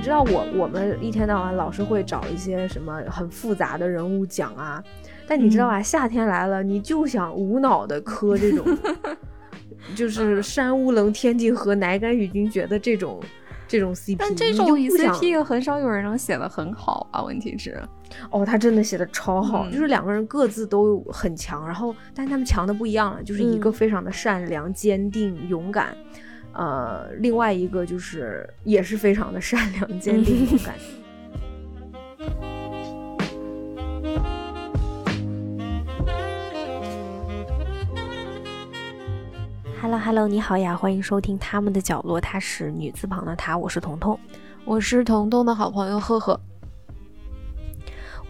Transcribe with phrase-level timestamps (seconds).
[0.00, 4.82] 你知道我我们一天到晚老是会找一些什么很复杂的人物讲啊，
[5.26, 8.64] 但你知道吧，夏天来了，你就想无脑的磕这种，
[9.94, 13.20] 就是山无棱、天地合、乃敢与君绝的这种
[13.68, 14.16] 这种 CP。
[14.18, 17.22] 但这种 CP 很少有人能写的很好啊。
[17.22, 17.78] 问题是，
[18.30, 25.94] 哦，他真的写的超好，就是两个人各自都很强，然后但是他们强的不一样了，就是一个非常的善良、坚定、勇敢。
[26.52, 30.74] 呃，另外一个就是也是非常的善良、坚定、勇敢。
[39.80, 44.18] Hello Hello，你好呀，欢迎收听他们的角落，他是女字旁的他，我是彤彤，
[44.64, 46.38] 我是彤彤的好朋友赫赫。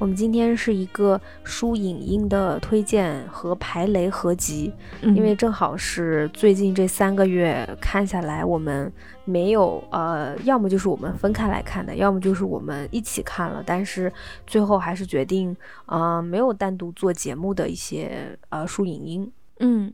[0.01, 4.73] 我们今天是一个书影音的推荐和排雷合集，
[5.03, 8.91] 因为正好是最近这三个月看下来，我们
[9.27, 14.11] 没有呃，要么就是我们分开来看的，要么就是我们一起看了，但是
[14.47, 19.93] 最后还是决定啊，没有单独做节目的一些呃书影音，嗯。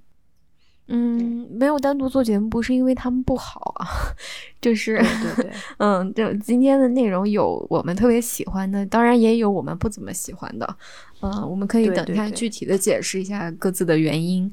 [0.88, 3.86] 嗯，没有单独做节目，不是因为他们不好啊，
[4.60, 10.76] 就是，对对， 嗯，就今天的内容有我们特别喜欢的，当然也有我们不怎么喜欢的，
[11.22, 14.52] 嗯，我们可以等一下具体的解释一下各自的原因。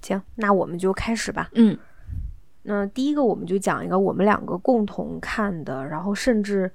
[0.00, 1.48] 行，那我们就开始吧。
[1.54, 1.78] 嗯，
[2.64, 6.70] 那第一个我们就讲一个我们两个共同看的，然后甚至，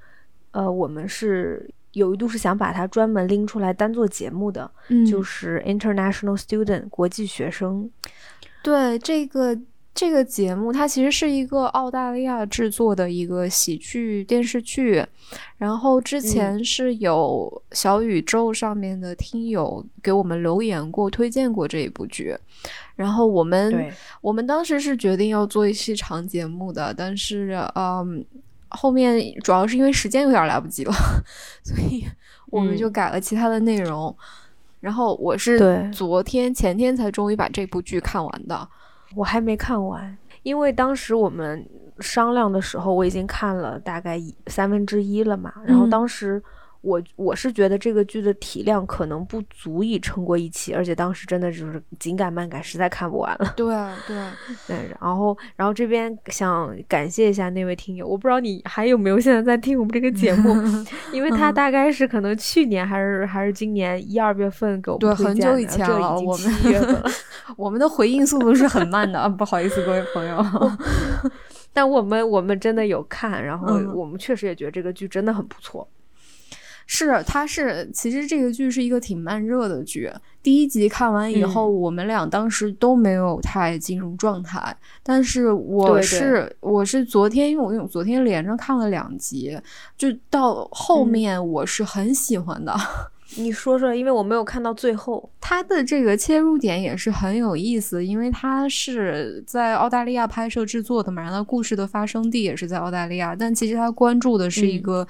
[0.52, 4.72] 呃，我们是有一度是想把它专门拎出来单做节目的，
[5.10, 7.92] 就是 International Student 国际学生。
[8.64, 9.56] 对这个
[9.94, 15.06] 这个节目，它其实是一个澳大利亚制作的一个喜剧电视剧。
[15.58, 22.36] 然后之前是有小宇宙上面的听友给我们留言过，推荐过这一部剧。
[22.96, 28.24] 然后我们我们当时是决定要做一期长节目的，但是嗯，
[28.70, 30.94] 后面主要是因为时间有点来不及了，
[31.64, 32.06] 所以
[32.48, 34.16] 我们就改了其他的内容。
[34.84, 38.68] 然后我是昨天前天才终于把这部剧看完的，
[39.16, 41.66] 我还没看完，因为当时我们
[42.00, 46.44] 商量的时候，我已经看了大概三分之一了嘛，然后当时。
[46.84, 53.54] 我我是觉得这个剧的体量可能不足以撑过一期，而且当时真的就是紧赶慢赶，实在看不完了。
[53.56, 54.36] 对啊对啊。
[54.68, 60.54] 对，然后然后这边想感谢一下那位听友，我不知道你还有没有现在在听我们这个节目，
[61.14, 67.04] 因为他大概是可能去年还是还是今年一二月份给我们推荐的，很久以前了，我们
[67.56, 70.46] 我们的回应速度是很慢的啊，不好意思各位朋友，
[71.72, 75.88] 但我们我们真的有看，然后我们确实也觉得这个剧真的很不错。
[76.96, 80.12] 是，它是其实这个剧是一个挺慢热的剧。
[80.44, 84.78] 第一集看完以后，我们俩当时都没有太进入状态。
[85.02, 89.60] 但是我是我是昨天，因为我昨天连着看了两集，
[89.98, 92.72] 就到后面我是很喜欢的。
[93.38, 105.08] 你说说，因为我没有看到最后，他的这个切入点也是很有意思，因为他是在澳大利亚拍摄制作的嘛，然后故事的发生地也是在澳大利亚，但其实他关注的是一个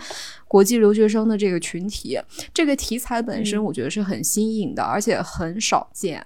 [0.48, 2.20] 国际留学生的这个群体，
[2.54, 6.24] 这个题材本身我觉得是很新颖的，而且很少见。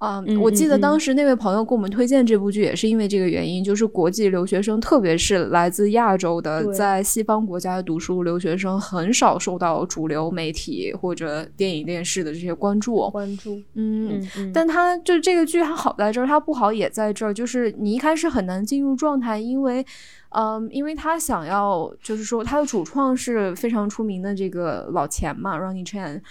[0.00, 13.10] 啊，我记得当时那位朋友给我们推荐这部剧，也是因为这个原因，就是国际留学生，特别是来自亚洲的，在西方国家读书留学生，很少受到主流媒体或者电影电视的这些关注。
[13.10, 19.84] 关注，嗯，但他就这个剧，它好在这儿，它不好也在这儿，就是你一开始很难进入状态，因为，
[20.30, 26.22] 嗯，因为他想要，就是说他的主创是非常出名的这个老钱嘛，Ronnie Chan，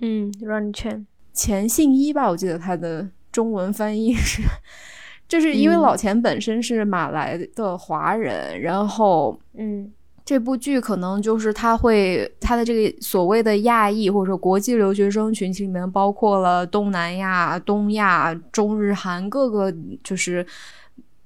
[0.00, 3.10] 嗯，Ronnie Chan，钱信一吧，我记得他的。
[3.38, 4.42] 中文翻译是，
[5.28, 9.88] 就是因为老钱本身是马来的华人，然后，嗯，
[10.24, 19.72] 这部剧可能就是他会他的这个所谓的亚裔或者说国际留学生群体里面，包括了东南亚、东亚、中日韩各个
[20.02, 20.44] 就是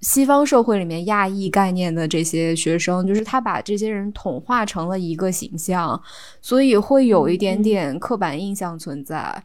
[0.03, 5.99] 西方社会里面亚裔概念的这些学生，就是他把这些人统化成了一个形象，
[6.43, 9.43] 所以会有一点点刻板印象存在。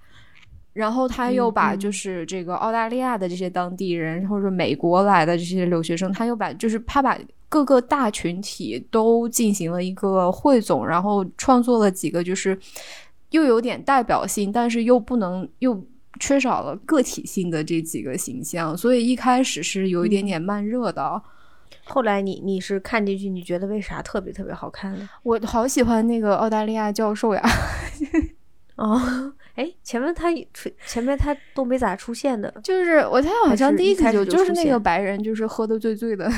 [0.77, 7.17] 然后他又把就是这个澳大利亚的这些当地人，或者美国来的这些留学生，他又把就是他把
[7.49, 12.55] 各个大群体都进行了一个汇总，然后创作了几个就是
[13.31, 15.83] 又有点代表性，但是又不能又
[16.19, 21.19] 缺少了个体性的这几个形象，所以一开始是有一点点慢热的。
[21.85, 25.09] 后来你你是看进去，你觉得为啥特别特别好看呢？
[25.23, 27.41] 我好喜欢那个澳大利亚教授呀！
[28.77, 29.33] 哦。
[29.57, 36.29] 哎，前面他出，前面他都没咋出现的，就是我猜好像第一集就就是那个白人，就是喝的醉醉的，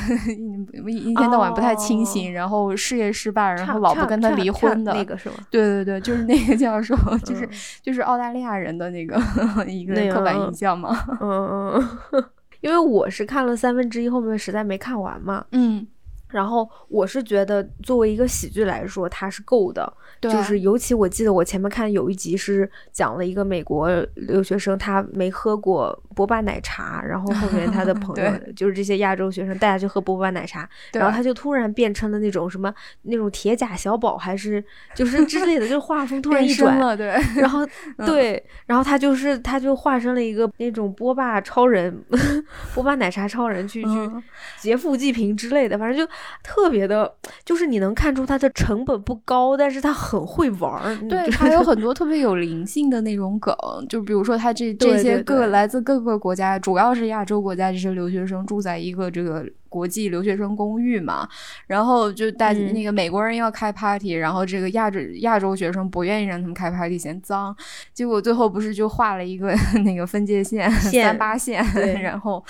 [0.88, 5.34] 一一天到晚不太清醒，然后事业失败，然后老婆跟他离婚的那个是吗？
[5.50, 7.46] 对对对，就是那个教授，就是
[7.82, 9.20] 就是澳大利亚人的那个
[9.66, 10.96] 一个刻板印象嘛。
[11.20, 11.78] 嗯
[12.12, 12.24] 嗯，
[12.62, 15.44] 因为我是看了三分之一，后面实在没看完嘛。
[15.52, 15.86] 嗯。
[16.30, 19.92] 然后我是觉得，作为一个喜剧来说，它是够的。
[20.20, 32.72] 就是尤其我记得我前面看有一集是讲了一个美国留学生，他没喝过波霸奶茶，然后后面他的朋友 就是这些亚洲学生带他去喝波霸奶茶，然后他就突然变成了那种什么
[33.02, 34.62] 那种铁甲小宝，还是
[34.94, 37.08] 就是之类的，就画风突然一转了，对。
[37.36, 37.66] 然后
[38.04, 42.04] 对，然后他就是他就化身了一个那种波霸超人，
[42.74, 44.10] 波霸奶茶超人去去
[44.58, 46.12] 劫富济贫之类的，反正就。
[46.42, 47.12] 特别的，
[47.44, 50.96] 就是你能看出它的成本不高，但是它很会玩儿。
[51.08, 53.54] 对，还有很多特别有灵性的那种梗，
[53.88, 61.26] 就比如说他这这些各来自各个国家，主要是亚洲国家这些留学生住在一个这个国际留学生公寓嘛，
[61.66, 67.56] 然后就大那个美国人要开 party，然后这个亚洲亚洲学生不愿意让他们开 party，嫌脏，
[67.94, 69.54] 结果最后不是就画了一个
[69.86, 71.64] 那个分界线三八线，
[72.02, 72.44] 然后。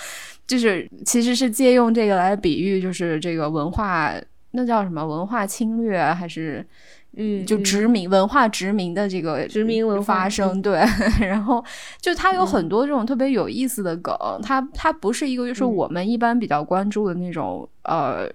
[0.47, 4.13] 就是其实是借用这个来比喻，就是这个文化，
[4.51, 6.65] 那叫什么文化侵略还是
[7.17, 10.79] 嗯，就殖民文化殖民的这个殖民文化发生对，
[11.19, 11.63] 然后
[11.99, 18.29] 就它有很多这种特别有意思的梗，它它不是一个就是我们一般比较关注的那种呃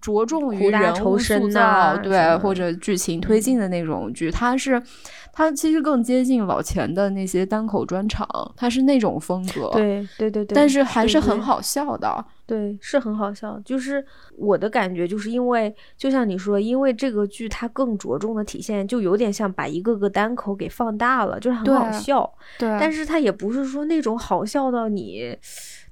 [0.00, 4.82] 着重于人物塑造对或者剧情推进的那种剧，它是。
[5.30, 8.26] 它其实更接近老钱的那些单口专场，
[8.56, 13.56] 它是那种风格，对对对对，但是还是很好笑的，对，是很好笑。
[13.64, 14.04] 就是
[14.36, 25.38] 我的感觉，就是因为就像你说，因为这个剧它更着重的体现，就有点像把一个个单口给放大了，就是很好笑，对，但是它也不是说那种好笑到你。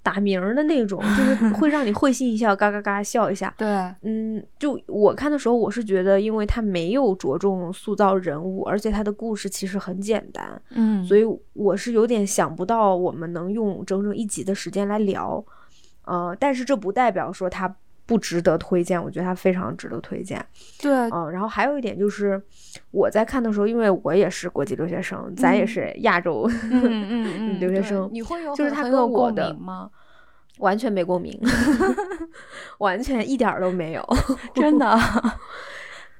[0.06, 3.52] 打鸣的那种， 就是会让你会心一笑，嘎嘎嘎笑一下。
[3.58, 3.66] 对，
[4.02, 11.24] 嗯，就我看的时候，我是觉得，因为他没有着重塑造人物，而且他的故事其实很简单，嗯，所以
[11.54, 15.44] 我是有点想不到我们能用整整一集的时间来聊，
[16.04, 17.74] 呃，但是这不代表说他。
[18.06, 20.44] 不值得推荐，我觉得它非常值得推荐。
[20.80, 22.40] 对，嗯，然后还有一点就是，
[22.92, 29.90] 我在看的时候，因为我也是国际留学生，咱也是亚洲嗯 留学生，你会有就是他跟我的吗？
[30.58, 31.38] 完全没共鸣，
[32.78, 34.02] 完全一点都没有，
[34.54, 34.98] 真的，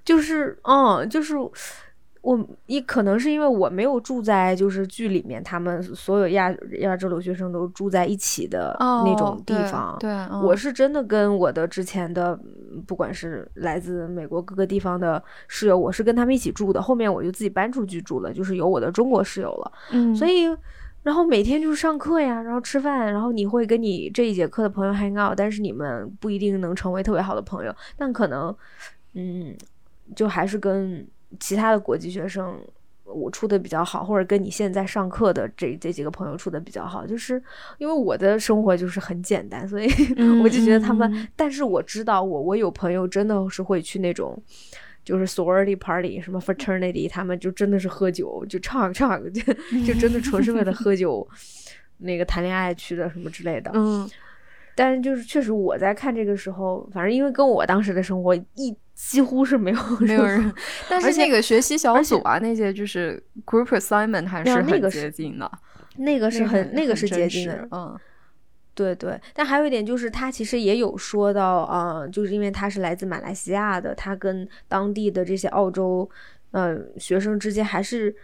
[0.05, 1.35] 就是嗯，就是。
[2.27, 2.37] 我
[2.67, 9.97] 一可能是因为我没有住在就是剧里面，他们所有亚亚洲留学生都住在一起的那种地方。
[10.01, 10.11] 对，
[10.43, 12.37] 我是真的跟我的之前的
[12.85, 16.83] 不管是来自美国各个地方的室友，我是跟他们一起住的。
[16.83, 19.73] 后面我就自己搬出去住了，就是有我的中国室友了。
[19.93, 20.47] 嗯，所以
[21.05, 28.53] 然后每天就是上课呀，然后吃饭，然后你会跟你这一节课的朋友 hang out，但是你们不一定能成为特别好的朋友，但可能
[29.15, 29.57] 嗯，
[30.17, 31.07] 就还是跟。
[31.41, 32.59] 其他的国际学生，
[33.05, 37.43] 我处的比较好，或者跟你现在上课的这这几个朋友处的比较好，就是
[37.79, 39.87] 因为我的生活就是很简单，所以
[40.43, 41.29] 我就觉得他们。
[41.37, 44.41] 但是我知道，我我有朋友真的是会去那种，
[45.05, 49.41] 就是 sorority party，什么 fraternity，他们就真的是喝酒，就唱唱，就
[49.85, 51.27] 就真的纯是为了喝酒，
[51.99, 53.71] 那个谈恋爱去的什么之类的。
[53.75, 54.09] 嗯。
[54.77, 60.53] 但是就是确实我在看这个时候，反正因为跟我当时的生活一几乎是没有 没有人，
[60.89, 65.51] 但是那个学习小组啊那些就是 group assignment 还是很接近的，
[65.97, 67.99] 那个是很那个是接近的，嗯，
[68.75, 69.19] 对对。
[69.33, 76.09] 但还有一点就是他其实也有说到啊，就是因为他是来自马来西亚的，他跟当地的这些澳洲
[76.51, 78.15] 呃学生之间还是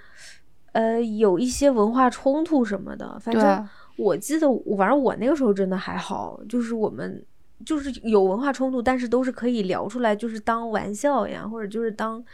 [0.73, 3.69] 呃有一些文化冲突什么的，反正。
[4.03, 7.25] 我记得，反正我那个时候真的还好，就是我们
[7.65, 12.25] 就是有文化冲突，但是都是可以聊出来，就是当玩笑呀，或者就是当，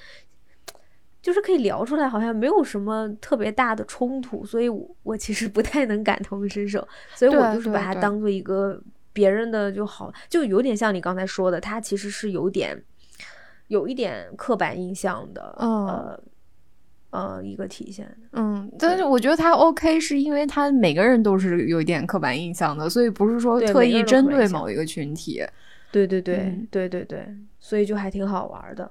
[1.21, 8.81] 就是可以聊出来，好像没有什么特别大的冲突，所以我我其实不太能感同身受，所以我就是把它当做一个
[9.13, 12.83] 别人的就好，就有点像你刚才说的，它其实是有点
[13.67, 16.19] 有一点刻板印象的，呃。
[17.11, 18.07] 呃，一个体现。
[18.33, 25.43] 嗯，但是我觉得他 OK，是因为他每个人都是有一点刻板印象的，所以不是说特意针对某一个群体。
[25.91, 27.27] 对对对对对对，
[27.59, 28.91] 所以就还挺好玩的。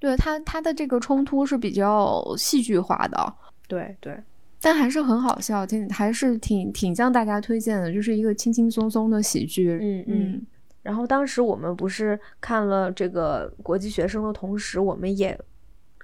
[0.00, 3.34] 对他他的这个冲突是比较戏剧化的，
[3.68, 4.18] 对对，
[4.60, 9.78] 但还是很好笑，挺还是挺挺向大家推荐的，就是一个轻轻松松的喜剧。
[9.80, 10.46] 嗯嗯。
[10.82, 15.38] 然后当时我们不是看了这个国际学生的同时，我们也。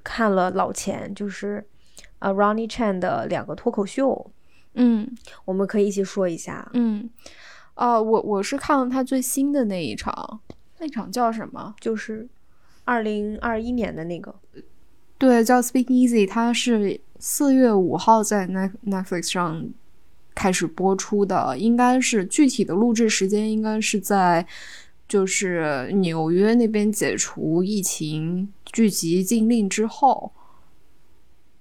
[0.03, 1.65] 看了老钱，就是
[2.19, 4.31] 呃 Ronnie Chan 的两个脱口秀，
[4.75, 5.11] 嗯
[5.45, 6.71] 我们可以一起说一下。
[6.75, 7.09] 嗯，
[7.75, 10.41] 啊，我我是看了他最新的那一场，
[10.79, 11.75] 那场叫什么？
[11.81, 12.29] 就是
[12.85, 14.35] 二零二一年的那个，
[15.19, 19.69] 对，叫 Speak Easy，它是四月五号在 Net Netflix 上
[20.35, 24.47] 开始播出的，应该是具体的录制时间应该是在
[25.07, 30.33] 就是纽约那边解除疫情聚集禁令之后。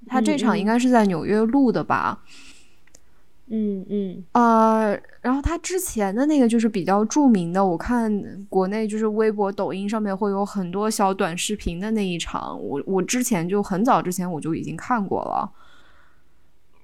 [0.07, 2.23] 他这场应该是在纽约录的吧？
[3.51, 15.51] 嗯嗯呃，然后他之前的那个就是比较著名的，我看国内就是微博、抖音上面会有很多小短视频的那一场，我我之前就很早之前我就已经看过了。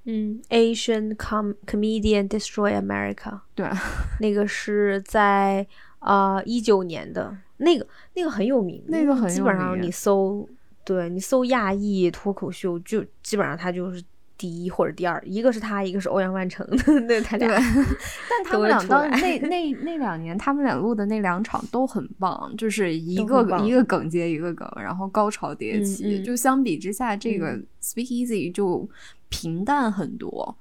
[0.03, 3.67] 嗯，Asian com comedian destroy America，对，
[4.19, 5.65] 那个是在
[5.99, 10.47] 啊一九年的，那个那个很有名，那个很有基本上你搜，
[10.83, 14.03] 对你搜亚裔脱口秀，就基本上他就是
[14.37, 16.67] 第一或者第二，一个是他，一个是欧阳万成，
[17.07, 17.55] 那他俩对，
[18.29, 26.05] 但他们俩当那 那那两年，他们俩录的那两场都很棒，就是一个一个梗接一个梗，然后高潮迭起。
[26.05, 28.87] 嗯嗯就相比之下，这个嗯 Speak Easy 就
[29.29, 30.57] 平淡很多。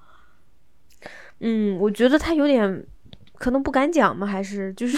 [1.40, 2.86] 嗯，我觉得他有点
[3.34, 4.24] 可能不敢讲吗？
[4.24, 4.96] 还是就是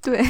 [0.00, 0.22] 对，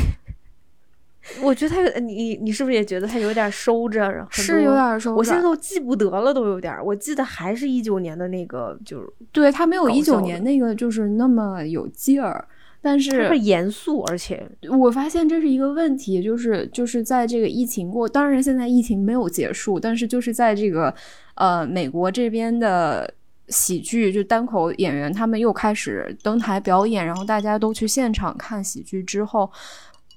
[1.40, 4.26] 我觉得他有你你是不是也觉得他有点收着？
[4.30, 6.76] 很是有点收我现在都记不得了，都有点。
[6.84, 12.44] 我记得还是一九年的那个，就是对他没有一九年那个就是那么有劲儿，
[12.80, 20.92] 但是是会严肃，而且我发现这是一个问题，就是就是在这个疫情过，当然现在疫情没有结束，但是就是在这个
[21.36, 23.14] 呃美国这边的
[23.48, 29.50] 喜剧，就单口演员他们又开始登台表演，然后大家都去现场看喜剧之后，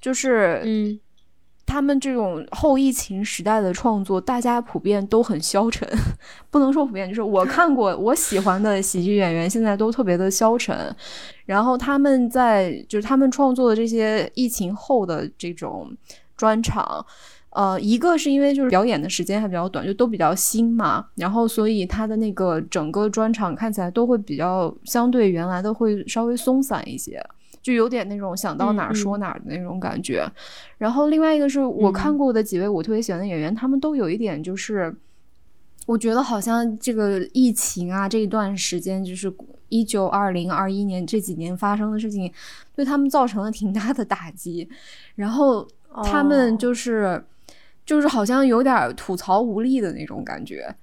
[0.06, 1.00] 就是嗯
[1.66, 5.90] 他们这种后疫情时代的创作，大家普遍都很消沉，
[6.52, 10.96] 不能说普遍，就是我看过我喜欢的喜剧演员，现在都特别的消沉。
[11.48, 15.92] 然后他们在就是他们创作的这些疫情后的这种
[16.38, 17.04] 专场，
[17.50, 27.20] 呃，一个是因为就是表演的时间还比较短，就都比较新嘛，然后所以他的那个整个专场看起来都会比较相对原来的会稍微松散一些。
[27.66, 29.18] 就有点那种想到哪儿说。
[29.18, 30.30] 哪儿的那种感觉，
[30.78, 32.16] 然后另外一个是我嗯看。
[32.16, 34.96] 过的几位我特别喜欢的演员，他们都有一点就是，
[35.88, 39.34] 我觉得好像这个疫情啊这一段时间，就是
[39.70, 42.32] 一九、二零、二一年这几年发生的事情，
[42.76, 44.70] 对他们造成了挺大的打击，
[45.16, 45.68] 然后
[46.04, 46.58] 他们哦。
[46.58, 47.24] 就是、
[47.86, 50.76] 就是好像有点吐槽无力的那种感觉，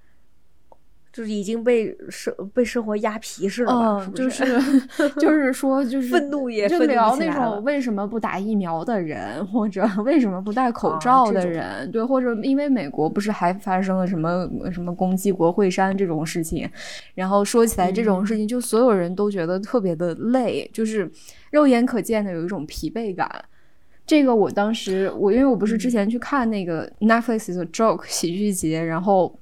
[1.13, 16.69] 就是已经被生被生活压皮似的了，嗯，是不就是是 就是说就是愤怒也就愤怒聊那种为什么不打疫苗的人，或者 为什么不戴口啊罩的人，对，或者因为美国不是还发生了什么什么攻击国会山这种事情，
[17.15, 21.11] 然后说起来这种嗯事情，就所有人都觉得特别的累，就是
[21.51, 23.31] 肉眼可见的有一种疲惫感。
[24.05, 29.33] 这个我当时我因为我不是之嗯前去看那个 Netflix 的 Joke 喜剧节，然后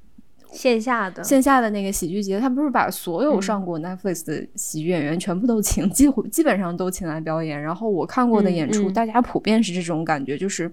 [0.53, 7.61] 线下的线下的那个喜剧节，他不是把所有嗯上过 Netflix 的喜剧演员全部都请，几乎基本上都请来表演。
[7.61, 10.71] 然后我看过的嗯演出，嗯大家普遍是这种感觉，就是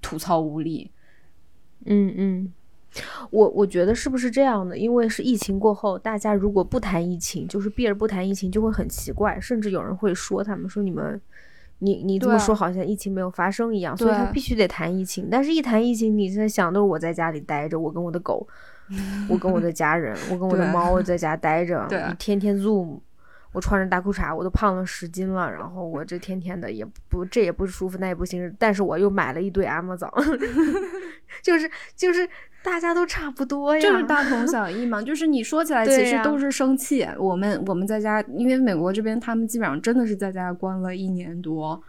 [0.00, 0.90] 吐槽无力。
[1.86, 2.52] 嗯嗯，
[3.30, 4.76] 我我觉得是不是这样的？
[4.76, 11.20] 因为是疫情过后，大家如果不谈疫情，就是避而不谈疫情，就会很奇怪，甚至有人会说他们说你们。
[11.82, 15.28] 你你这么说好像疫情没有发生一样，所以他必须得谈疫情。
[15.30, 18.46] 但是，一谈疫情，你现在想都是我在家里待着，我跟我的狗，
[19.28, 21.86] 我跟我的家人，我跟我的对猫在家待着，
[22.18, 22.98] 天天 Zoom，
[23.52, 30.10] 我穿着大裤衩，我都胖了十斤了，然后我这天天的也不这也不舒服，那也不行，但是我又买了一堆 Amazon，
[31.42, 32.28] 就是就是
[32.62, 37.06] 大家都差不多呀，就是大同小异嘛，就是你说起来其实都是生气。
[37.18, 41.80] 我们我们在家，因为美国这边他们基本上真的是在家关了一年多，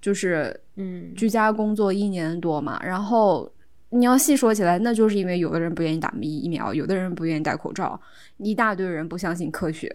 [0.00, 2.80] 就是嗯居家工作一年多嘛。
[2.82, 3.50] 然后
[3.94, 8.00] 你要细说起来，那就是因为有的人不愿意打疫疫苗，有的人不愿意戴口罩，
[8.38, 9.90] 一大堆人不相信科学。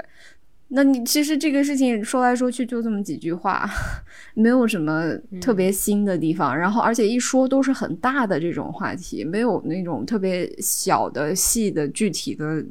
[0.72, 3.68] 那你其实这个事情说来说去就这么几句话，
[4.36, 6.56] 没有什么特别新的地方。
[6.56, 12.64] 然后而且一说都是很大的这种话题，没有那种特别小的、细的、具体的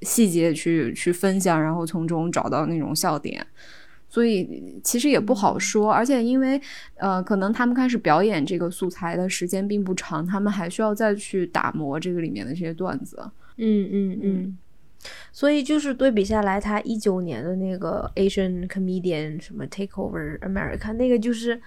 [0.00, 3.46] 细节去去分享，然后从中找到那种笑点。
[4.12, 6.60] 所以其实也不好说，而且因为
[6.96, 13.16] 呃，可能他们开始表演这个素材的时间并不长，他们还需要再去打磨这个里面的这些段子。
[13.56, 14.58] 嗯嗯嗯，
[15.32, 21.58] 所以就是对比下来，他一九年的那个 Asian comedian 什么 Take Over America 那个就是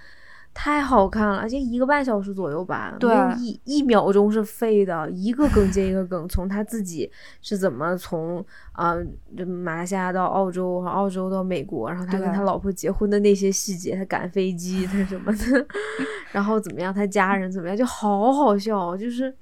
[0.58, 7.08] 太好看了，而且一个半小时左右吧，对没有一一秒钟是废的，一个梗接一个梗，从他自己
[7.42, 8.96] 是怎么从啊、
[9.36, 15.66] 就马来西亚到澳洲，澳洲到美国，然后他跟他老婆结婚的那些细节，他赶飞机，他什么的，
[16.32, 19.34] 然后怎么样，他家人怎么样，就好好笑，就是。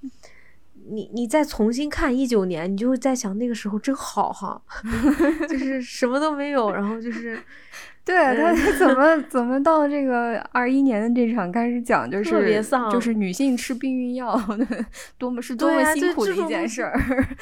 [0.91, 4.61] 你你再重新看一九年，你就会在想那个时候真好哈，
[5.49, 7.39] 就是什么都没有，然后就是
[8.05, 14.39] 对他他怎么怎么到这个二一年的这场开始讲，就特别是丧就是女性吃避孕药
[15.17, 16.95] 多么是多么辛苦的一件事儿。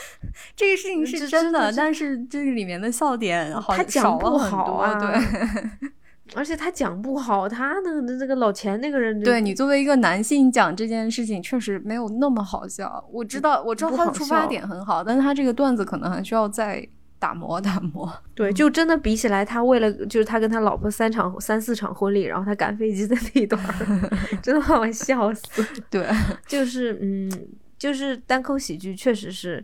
[0.54, 4.86] 这个事情是真的，但是这个里面的笑点好他讲少了很多。
[5.00, 5.90] 对
[6.34, 13.04] 而且他讲不好，他那个那个老钱那个人，对你作为一个男性讲这件事情，确实没有那么好笑。
[13.12, 16.86] 我知道我知道他的出发点很好，但是他这个段子可能还需要再
[17.18, 18.10] 打磨打磨。
[18.34, 23.62] 对，就真的比起来，他为了就是他跟他老婆三场三四场婚礼，然后他赶飞机的那一段，
[24.42, 25.42] 真的把我笑死。
[25.90, 26.08] 对，
[26.46, 27.30] 就是嗯，
[27.78, 29.62] 就是单口喜剧确实是。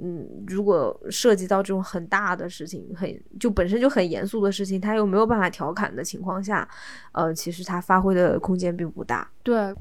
[0.00, 6.68] 嗯，如果涉及到这种很大的事情，很就本身就很严肃的事情，他又没有办法调侃的情况下，
[7.12, 9.28] 呃，其实他发挥的空间并不大。
[9.42, 9.72] 对，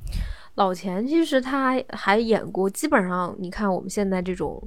[0.56, 4.62] 老钱其实他还演过，基本上你看我们现在这种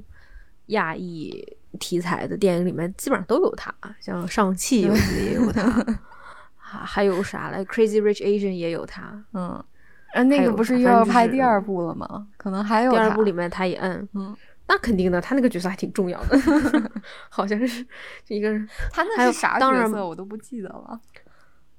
[0.67, 5.63] 亚裔题材的电影里面，基本上都有他，像上汽我记得也有他，
[6.57, 9.63] 还还有啥来，Crazy Rich Asian 也有他，嗯，
[10.13, 12.27] 呃，那个不是又要拍第二部了吗？
[12.35, 14.35] 可能还有他第二部里面他也嗯嗯，
[14.67, 16.37] 那肯定的，他那个角色还挺重要的，
[17.29, 17.85] 好像是
[18.27, 20.99] 一个人 他那是啥角色我都不记得了。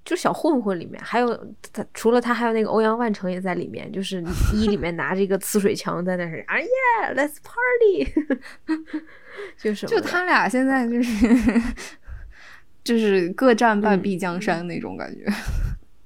[0.05, 1.37] 就小混混里面，还有
[1.71, 4.25] 他除了他，还有那个欧阳万成也在里面，就是
[4.57, 6.69] 一里面拿着一个呲水枪在那儿，啊耶
[7.15, 8.11] ，Let's party，
[9.59, 11.63] 就什么的就他俩现在就是
[12.83, 15.27] 就是各占半嗯壁江山那种感觉。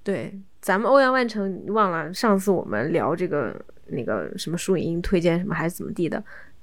[0.03, 3.55] 对，咱们欧阳万成忘了上次我们聊这个
[3.87, 6.21] 那个什么树影音推荐什么还是怎么地的，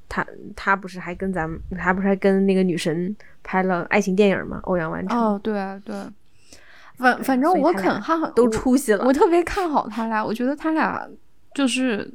[0.09, 0.25] 他
[0.55, 4.59] 他不是还跟咱们他不是还跟那个女神拍了爱情电影吗？
[4.63, 5.53] 欧阳万成、哦，对
[5.85, 5.95] 对，
[6.97, 9.13] 反反正我肯看好都出息了我。
[9.13, 11.07] 特别看好他俩，我觉得他俩
[11.53, 12.11] 就是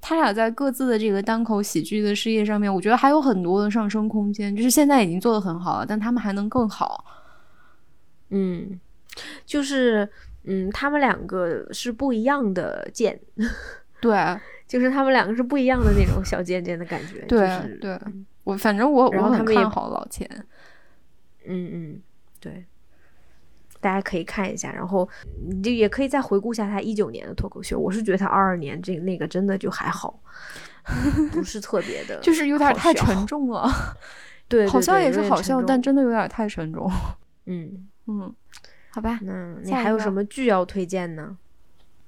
[0.00, 4.56] 他俩在各自的这个单口喜剧的事业上面，我觉得还有很多的上升空间。
[4.56, 7.04] 就是现在已经做的很好了，但他们还能更好。
[8.30, 8.80] 嗯，
[9.44, 10.08] 就是
[10.44, 13.20] 嗯，他们两个是不一样的剑，
[14.00, 14.16] 对
[14.68, 17.22] 就是他们两个是不一样的那种小贱贱的感觉。
[17.22, 17.98] 对就是、对，
[18.44, 20.28] 我反正我我很看好老钱。
[21.46, 22.02] 嗯嗯，
[22.38, 22.66] 对，
[23.80, 25.08] 大家可以看一下，然后
[25.48, 27.78] 你就也可以再回顾一下他一九年的脱口秀。
[27.78, 30.20] 我是觉得他二二年这个那个真的就还好，
[31.32, 33.66] 不是特别的， 就是有点太沉重了，
[34.46, 36.90] 对，对好笑也是好笑，但真的有点太沉重。
[37.46, 38.34] 嗯，嗯，
[38.90, 41.38] 好吧，那你还有什么剧要推荐呢？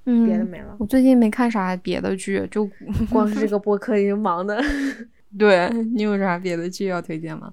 [0.04, 2.68] 嗯，别的没了，我最近没看啥别的剧，就
[3.10, 4.60] 光是这个播客已经忙的。
[5.38, 7.52] 对你有啥别的剧要推荐吗？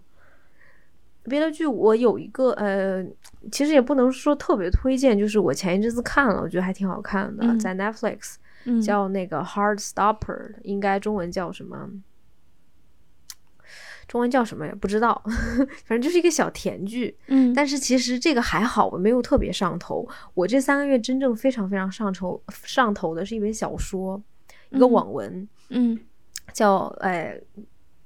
[1.24, 3.06] 别的剧我有一个呃，
[3.52, 11.90] 其实也不能说特别推荐，就是我前一阵子看了，我觉得还挺好看的，嗯在 Netflix 嗯，叫那个 Hard Stopper，应该中文叫什么？
[14.08, 15.22] 中文叫什么也不知道，
[15.86, 17.16] 反正就是一个小甜剧。
[17.28, 20.08] 嗯，但是其实这个还好，我没有特别上头。
[20.34, 24.22] 我这三个月真正非常非常上头上头的是一本小说，
[24.70, 26.00] 一个嗯网文，嗯
[26.54, 27.38] 叫哎，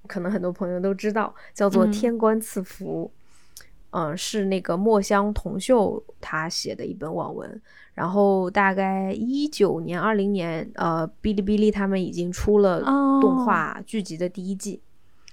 [0.08, 3.12] 可能很多朋友都知道，叫做《嗯天官赐福》。
[3.94, 7.62] 嗯，是那个墨香铜臭他写的一本网文，
[7.94, 14.82] 然后大概一九年、二零年，呃，哔哩哔哩他们已经出了哦动画剧集的第一季。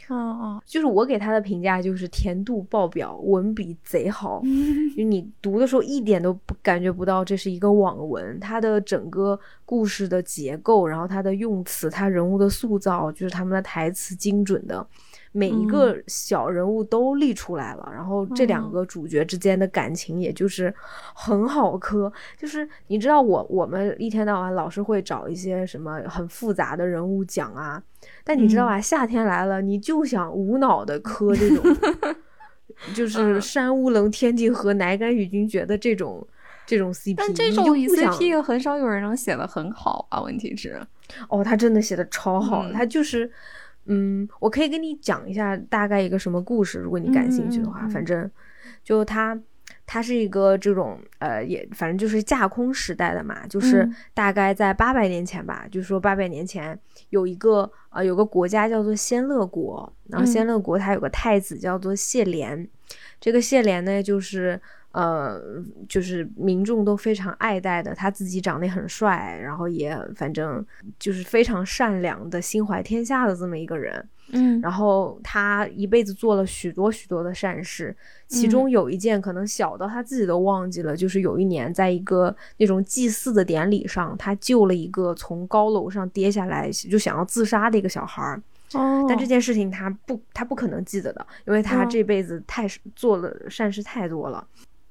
[0.08, 4.42] 哦哦，就是我给他的评价就是甜度爆表，文笔贼好，
[4.96, 14.86] 就你读的时候一点都不感觉不到这是一个网文，它的整个故事的结构，然后它的用词，它人物的塑造，就是他们的台词精准的，
[15.32, 20.74] 每一个小人物都立出来了，然后这两个主角之间的感情也就是
[21.14, 27.82] 很好磕，就是你知道我我们一天到晚老是会找一些什么很复杂的人物讲啊，
[28.24, 31.76] 但你知道吧，夏天来了，你就想无脑的磕这种，
[32.94, 36.26] 就是山无棱、天地合、乃敢与君绝的这种
[36.66, 40.20] 这种 CP，但这你种 CP 很少有人能写的很好啊。
[40.20, 40.80] 问题是，
[41.28, 42.72] 哦，他真的写的超好，嗯。
[42.72, 43.30] 他就是，
[43.88, 47.90] 嗯，我可以跟你讲一下大概一个什么故事，如果你感兴趣的话，嗯嗯嗯。
[47.90, 48.30] 反正
[48.84, 49.38] 就他。
[49.84, 53.94] 他是一个这种呃，也反正就是架空时代的嘛，就是嗯。
[54.14, 60.26] 大概在八百年前吧，就是说八百年前有一个呃有个国家叫做仙乐国，然后嗯。
[60.26, 62.66] 仙乐国它有个太子叫做谢怜，
[63.20, 64.60] 这个谢怜呢就是
[64.92, 65.40] 呃，
[65.88, 70.64] 就是民众都非常爱戴的，他自己长得也很帅，然后也反正
[70.98, 74.04] 就是非常善良的、心怀天下的这么一个人。
[74.30, 77.96] 嗯，然后他一辈子做了许多许多的善事，
[78.26, 88.42] 其中有一件可能小到他自己都忘记了，就是有一年在一个那种祭祀的典礼上，他救了一个从高楼上跌下来就想要自杀的一个小孩儿。
[88.74, 94.46] 哦，但这件事情他不，他不可能记得的，因为他这辈子太做了善事太多了。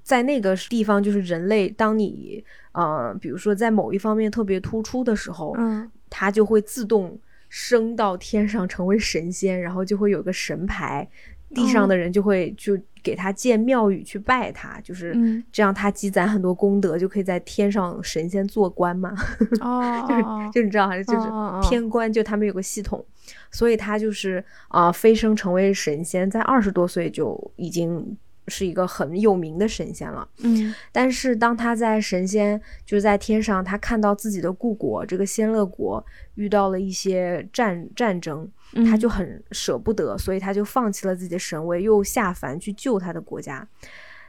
[0.07, 2.41] 在那个地方，就是人类，当你
[2.71, 11.05] 呃，比如说在某一方面特别突出的时候，嗯，他就会自动升到天上，成为神仙，然后就会有个神牌，
[11.53, 15.11] 地上的人就会就给他建庙宇去拜他，就是
[15.51, 19.13] 这样，他积攒很多功德，就可以在天上神仙做官嘛。
[19.59, 23.05] 哦，就是就你知道，就是天官，就他们有个系统，
[23.51, 28.17] 所以他就是啊，飞升成为神仙，在二十多岁就已经。
[28.49, 36.03] 是一个很有名的神仙了，嗯，但是当他在神仙就是在天上，他看到自己的故国这个仙乐国
[36.35, 38.49] 遇到了一些战战争，
[38.89, 43.67] 他就很舍不得，所以他就放弃了自己的神位，又下凡去救他的国家。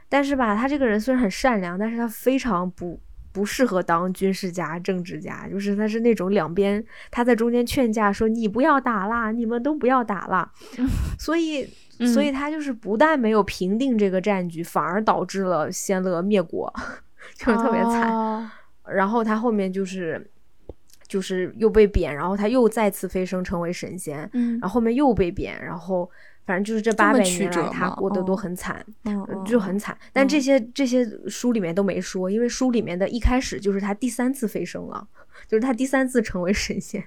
[0.09, 2.99] 但是吧，他这个人虽然很善良，但是他非常不
[3.31, 10.51] 不适合当军事家、政治家，就是他是那种两边他在中间劝架，说你不要打啦，你们都不要打啦，
[11.17, 11.69] 所以。
[12.07, 16.73] 所以他就是不但没有平定这个战局，反而导致了仙乐灭国，
[17.35, 18.51] 就是特别惨。
[18.85, 20.29] 然后他后面就是，
[21.07, 24.29] 就是又被贬，然后他又再次飞升成为神仙。
[24.33, 26.09] 嗯，然后后面又被贬，然后
[26.49, 28.83] 反正就是这八百年来他过得都很惨，
[29.45, 29.95] 就很惨。
[30.11, 35.07] 但这些这些书里面都没说，因为书里面的一开始就是他第三次飞升了。
[35.47, 37.01] 就是他第三次成为神仙，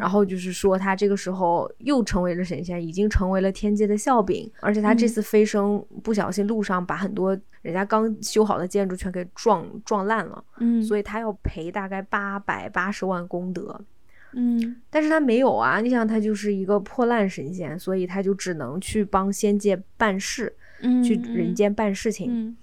[0.00, 13.80] 然后就是说他这个时候又成为了神仙，已经成为了天界的笑柄，而且他这次飞升不小心路上把很多人家刚修好的建筑全给撞撞烂了，嗯，所以他要赔大概八百八十万功德，
[14.32, 20.54] 嗯，但是他没有啊，你想他就是一个破烂神仙，所以他就只能去帮仙界办事，
[21.04, 22.56] 去人间办事情，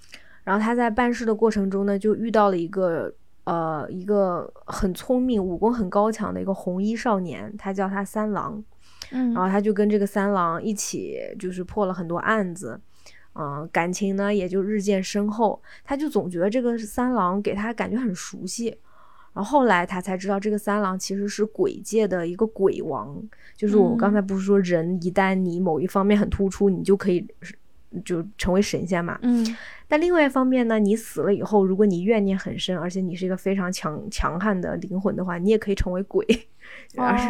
[0.44, 3.14] 然后他在办事的过程中呢，就遇到了一个。
[3.48, 8.62] 呃，一个很聪明、武功很高强的一个红衣少年，他叫他三郎，
[9.12, 12.78] 嗯，然后他就跟这个三郎一起，就是破了很多案子，
[13.36, 15.62] 嗯，感情呢也就日渐深厚。
[15.86, 18.78] 他就总觉得这个三郎给他感觉很熟悉，
[19.38, 23.16] 然后后来他才知道，这个三郎其实是鬼界的一个鬼王，
[23.56, 27.24] 就是我刚才不是说，人一旦你某一方面很突出，你就可以
[28.04, 29.46] 就成为神仙嘛，嗯。
[29.88, 36.26] 但另外一方面呢，你死了以后，如果你怨念很深，而且你是一个非常强强悍的灵魂的话，你也可以成为鬼，
[36.98, 37.28] 而且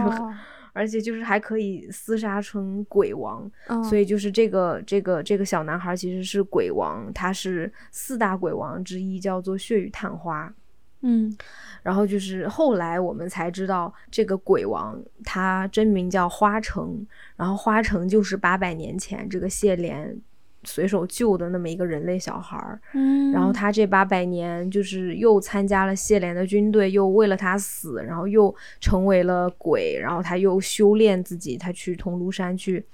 [0.71, 3.51] 而且就是还可以厮杀成鬼王。
[3.83, 10.53] 所以就是这个这个这个小男孩其实是鬼王，他是四大鬼王之一，叫做血雨探花。
[11.01, 11.35] 嗯，
[11.83, 17.05] 然后就是后来我们才知道，这个鬼王他真名叫花城，
[17.35, 20.19] 然后花城就是八百年前这个谢莲。
[20.63, 32.85] 随手救的那么一个人类小孩儿，嗯，然后他这八百年就是又参加了谢莲的军队，又为了他死，然后又成为了鬼，然后他又修炼自己，他去桐庐山去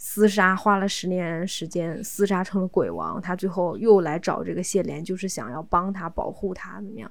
[0.00, 7.08] 厮杀，花了十年时间厮杀成了鬼王，他最后又来找这个谢莲，就是想要帮他保护他，怎么样？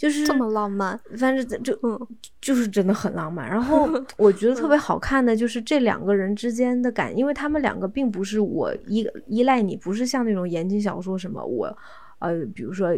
[0.00, 2.08] 就是这么浪漫，反正就嗯，
[2.40, 3.46] 就是真的很浪漫。
[3.46, 3.86] 然后
[4.16, 11.76] 我觉得特别好看的就是这两个人之间的感，因为他们两个并不是我依依赖你，不是像那种言情小说什么我，
[12.18, 12.88] 呃，比如说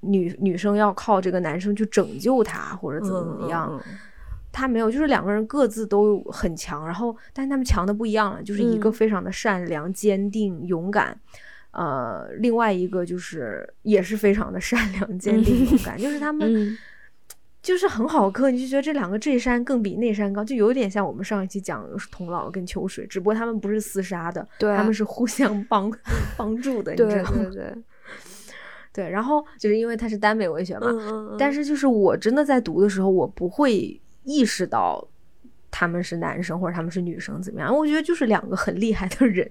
[0.00, 3.80] 女女生要靠这个男生去拯救她或者怎么怎么样，
[4.50, 11.16] 他没有，就是两个人各自都很强，然后但他们强的不一样了，就是一个非常的善良、坚定、勇敢。
[11.70, 16.76] 呃，另外一个就是也是非常的善良、坚定、勇敢，就是他们
[17.60, 25.92] 就是很好磕，你就觉得这两个这山更比那山高，就有点像我们上一期讲的童姥跟秋水，只不过他们不是厮杀的，他们是互相帮
[26.36, 27.50] 帮助的，你知道吗？
[27.50, 27.74] 对对
[28.90, 30.88] 对，然后就是因为它是耽美文学嘛，
[31.38, 35.06] 但是就是我真的在读的时候，我不会意识到
[35.70, 39.48] 他们是男生或者他们是女生怎么样，我觉得就是两个很厉害的人。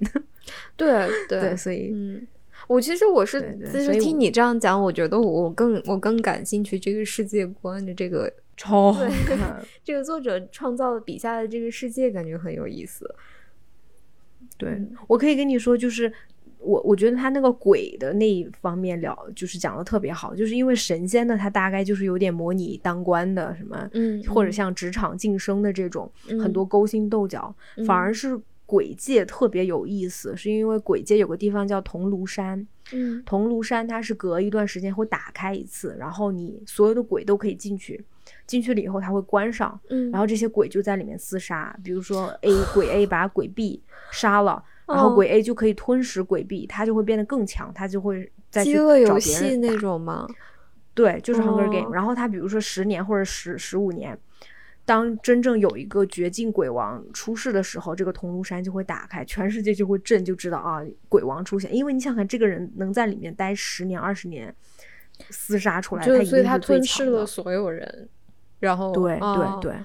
[0.75, 2.27] 对对，所以嗯，
[2.67, 8.95] 我其实我是就是听你这样讲，我觉得我更我更感兴趣这个世界观的这个 超
[9.83, 13.13] 这个作者创造笔下的这个世界，感觉很有意思。
[14.57, 16.11] 对我可以跟你说，就是
[16.57, 27.53] 我我觉得他那个鬼的那一方面了，就是讲的特别好，就是因为神仙呢他大概就是有点模拟当官的什么，嗯，或者像职场晋升的这种很多勾心斗角，
[27.85, 28.39] 反而是。
[28.67, 38.05] 鬼界特别有意思，是因为鬼界有个地方叫桐庐山，嗯桐庐山它是隔一段时间会打开一次，然后你所有的鬼都可以进去，
[38.45, 50.27] 进去了以后它会关上，嗯，然后这些鬼就在里面厮杀，比如说 A 鬼 A 把鬼 B 杀了，然后哦鬼 A 就可以吞噬鬼 B，它就会变得更强，它就会再去饥饿游找别戏那种吗？
[50.93, 51.93] 对，就是 Hunger 哦 Game。
[51.93, 54.17] 然后它比如说十年或者十十五年，
[54.87, 61.75] 当真正有一个绝境鬼王出世的时候，这个桐庐山就会打开，全世界就会震，就知道啊，鬼王出现。
[61.75, 64.55] 因为你想想，这个人能在里面待十年、二十年，
[65.29, 68.07] 厮杀出来，他一所以他吞定是最强的噬了所有人，
[68.61, 69.77] 然后对哦对对，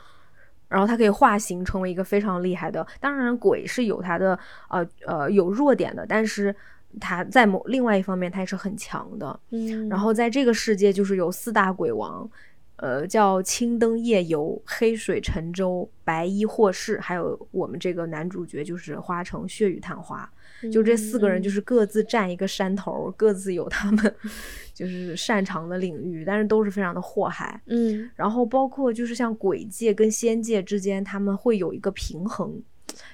[0.68, 2.86] 然后他可以化形成为一个非常厉害的。
[3.00, 4.38] 当然，鬼是有他的
[4.68, 6.54] 呃呃有弱点的，但是
[7.00, 9.40] 他在某另外一方面他也是很强的。
[9.50, 12.30] 嗯，然后在这个世界就是有四大鬼王，
[12.76, 20.30] 呃，叫青灯夜游、黑水沉舟、白衣霍氏，还有我们这个男主角就是花城血雨探花。
[20.70, 24.14] 就这四个人，就是是各自占一个山头，各自有他们
[24.72, 27.60] 就是擅长的领域，但是都是非常的祸害。
[27.66, 32.62] 嗯然后包括就是像鬼界跟仙界之间，他们会有一个平衡，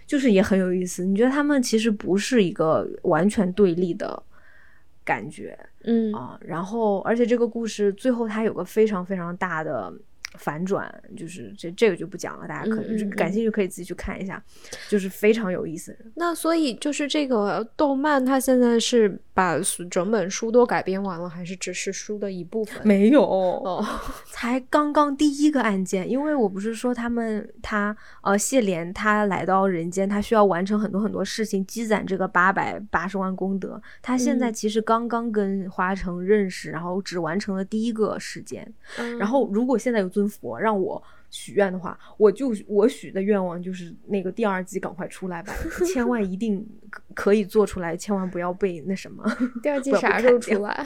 [0.07, 1.07] 就是也很有意思。
[1.07, 4.23] 你觉得他们其实不是一个完全对立的
[5.03, 6.39] 感觉嗯啊。
[6.43, 9.93] 然后，而且这个故事最后它有个非常非常大的
[10.37, 14.43] 反转，就是这这个就不讲了，大家可嗯嗯感兴趣可以自己去看一下，
[14.89, 15.97] 就是非常有意思。
[16.17, 19.59] 那所以就是这个动漫，它现在是把
[19.91, 22.87] 整本书都改编完了，还是只是书的一部分？
[22.87, 23.85] 没有，哦，
[24.31, 33.81] 才刚刚第一个案件，因为我不是说他们他呃谢莲他来到人间，他需要完成很多很多事情，积攒这个八百八十万功德。
[34.03, 38.71] 他现在嗯其实刚刚跟花城认识，然后只完成了第一个事件。
[38.99, 41.01] 嗯然后如果现在有尊佛让我
[41.31, 45.53] 许愿的话，我就我许的愿望就是那个第二季赶快出来吧，
[45.87, 49.25] 千万一定可可以做出来，千万不要被那什么。
[49.63, 50.85] 第二季 啥时候出来？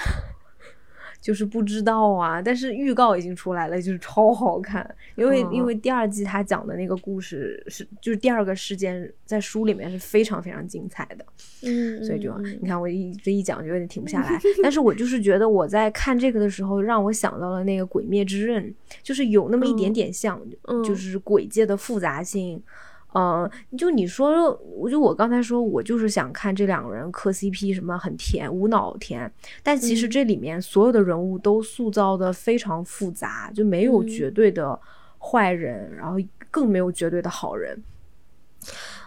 [1.22, 4.84] 就是不知道啊，但是预告已经出来了，就是超好看。
[5.14, 11.24] 因为、因哦为第二季他讲的那个故事是，就是第二个事件在书里面是非常非常精彩的，
[11.62, 14.40] 嗯，所以就、嗯你看我一这一讲就有点停不下来。
[14.64, 18.64] 但是我就是觉得我在看这个的时候，让我想到了那个《鬼灭之刃》，
[19.02, 22.56] 就是有那么一点嗯点像，嗯就是鬼界的复杂性。
[22.56, 22.62] 嗯、
[23.76, 29.30] 就你说，我就我刚才说，我就是想看这两个人磕 CP，什么很甜，无脑甜。
[29.62, 34.78] 但其实嗯这里面所有的人物都塑造的非常复杂，就没有嗯绝对的
[35.18, 36.18] 坏人，然后
[36.50, 37.82] 更没有绝对的好人。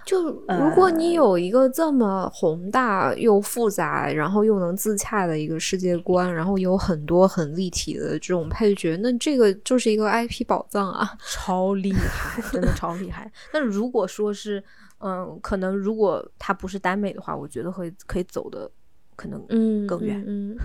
[0.06, 11.18] 就如果你有一个这么宏大又复杂，然后又能自洽的一个世界观，然后有很多很立体的这种配角，那这个就是一个 IP 宝藏啊！
[11.28, 13.32] 超厉害，真的超厉害。
[13.52, 14.64] 那如果说是，
[15.00, 18.70] 嗯，可能如果它不是耽美的话，我觉得会可以走的
[19.16, 20.24] 可能嗯更远。
[20.28, 20.56] 嗯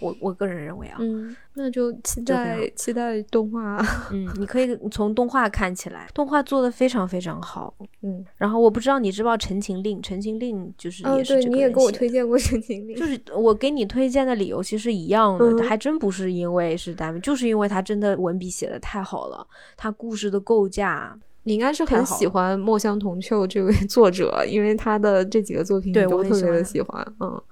[0.00, 3.78] 我我个人认为啊，嗯，那就期待期待动画。
[4.10, 7.74] 嗯，你可以从动画看起来，动画做的非常非常好。
[8.02, 27.14] 嗯，然后我不知道你知不知道《陈情令》，《陈情令》就是哦，也是对，你也给我推荐过《陈情令》，就是我给你推荐的理由其实一样的，嗯还真不是因为是耽美，就是因为他真的文笔写的太好了，他故事的构架，你应该是很喜欢墨香铜臭这位作者，因为他的这几个作品你对都特别的喜欢喜欢。
[27.20, 27.42] 嗯，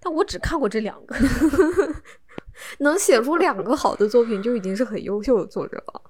[0.00, 1.14] 但我只看过这两个。
[2.80, 6.02] 能写出两个好的作品就已经是很优秀的作者了。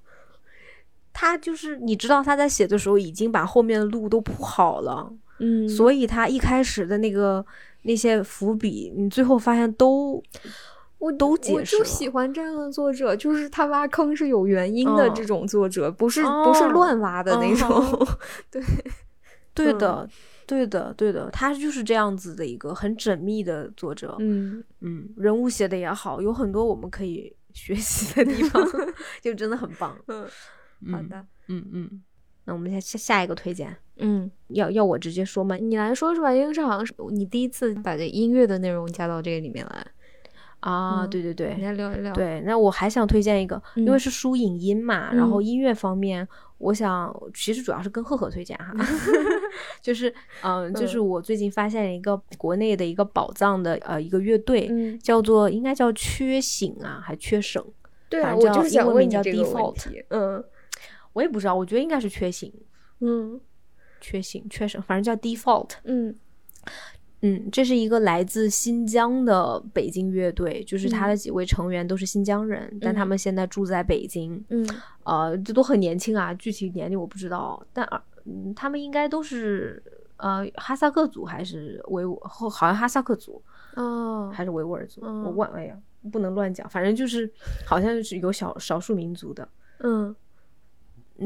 [1.12, 7.44] 他就是你知道他在写的时候已经把后面的路都铺好了，嗯所以他一开始的那个
[7.82, 10.20] 那些伏笔，你最后发现都
[10.98, 18.08] 我都我就解释了喜欢这样的作者，就是他挖坑是有原因的嗯这种作者，不是不是哦乱挖的那种。
[18.50, 18.62] 对，
[19.54, 20.08] 对的，
[20.50, 24.16] 对的，对的，他就是这样子的一个很缜密的作者。
[24.18, 28.60] 嗯嗯，人物写的也好，有很多我们可以 学习的地方，
[29.22, 29.96] 就真的很棒。
[30.08, 30.28] 嗯，
[30.90, 32.02] 好的，嗯嗯。
[32.46, 35.54] 那我们下下下一个推荐，嗯，要要我直接说吗？
[35.56, 39.86] 你来说说吧，因为这好像是你第一次把这音乐的内容加到这个里面来，
[40.60, 46.26] 啊，嗯对对对你，来聊一聊。，对，那我还想推荐一个，因为嗯是书影音嘛，然后嗯音乐方面，
[46.58, 48.72] 我想其实主要是跟赫赫推荐哈，
[49.82, 57.64] 就是嗯、就是嗯我最近发现了一个国内的一个宝藏的呃一个乐队，嗯，叫做应该叫缺省啊，还缺省，
[58.08, 60.04] 对啊，反正叫我就是想英文名叫问你这个问 default 题。
[60.10, 60.44] 嗯
[61.14, 62.48] 我也不知道，我觉得应该是缺省，
[63.00, 63.40] 嗯
[64.00, 65.70] 缺省缺省，反正叫 default。
[65.84, 66.14] 嗯
[67.22, 74.42] 嗯，这是一个来自新疆的北京乐队，就是他的嗯几位成员都是新疆人，但他嗯们现在住在北京。
[74.48, 74.66] 嗯
[75.04, 79.82] 呃，这都很年轻啊，具体年龄我不知道，但呃嗯，他们应该都是
[80.16, 83.42] 呃哈萨克族还是维吾，好像哈萨克族
[83.76, 85.76] 哦，还是维吾尔族，嗯我忘哎呀，
[86.10, 87.30] 不能乱讲，反正就是
[87.66, 89.46] 好像是有小少数民族的。
[89.80, 90.16] 嗯嗯，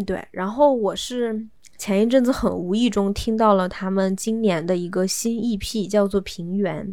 [0.02, 0.26] 对。
[0.30, 6.86] 然后我是前一阵子很无意中听到了他们今年的一个新 EP，叫做《平原》，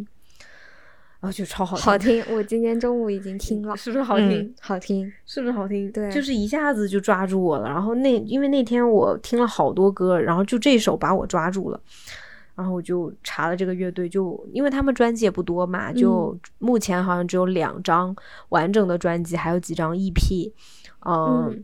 [1.19, 4.41] 然后就超好听，好听，我今天中午已经听了， 是不是好听？
[4.41, 5.91] 嗯好听，是不是好听？
[5.91, 7.69] 对就是一下子就抓住我了。
[7.69, 11.79] 然后那因为那天我听了好多歌，然后就这首把我抓住了。
[12.53, 18.15] 然后我就查了这个乐队，就因为他们专辑也不多嘛，就目前好像只有两张
[18.49, 20.51] 完整的专辑，还有几张 EP。
[21.05, 21.63] 嗯，嗯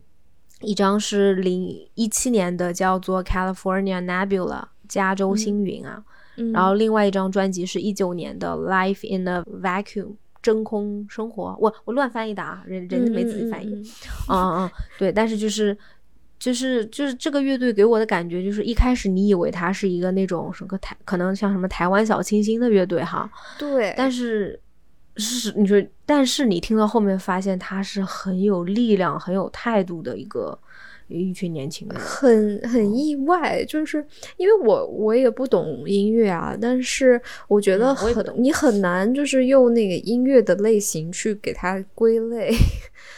[0.60, 6.02] 一张是零一七年的，叫做 California Nebula 加州星云啊。
[6.36, 10.04] 嗯然后另外一张专辑是一九年的《Life in a Vacuum》
[10.40, 11.56] 真空生活。
[11.60, 13.70] 我我乱翻译的啊，人人家没自己翻译。
[13.70, 13.84] 嗯嗯嗯
[14.28, 15.76] 嗯嗯嗯，对，但是就是
[16.38, 24.60] 就是就是这个乐队给我的感觉，就是一开始你以为它是一个那种什么台，可能像什么台湾小清新的乐队哈，对，但是
[25.18, 30.56] 是你说，但是你听到后面发现他是很有力量、很有态度的一个
[31.08, 31.98] 一群年轻人。
[31.98, 34.04] 很很意外，就是
[34.36, 42.52] 因为我我也不懂音乐啊，但是我觉得很、你很难就是用那个音乐的类型去给它归类，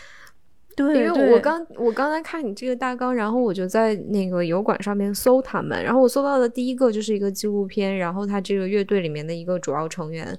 [0.74, 10.38] 对因为我刚我刚才看你这个大纲，然后我就在那个油管上面搜他们，然后我搜到的第一个就是一个纪录片，然后他这个乐队里面的一个主要成员。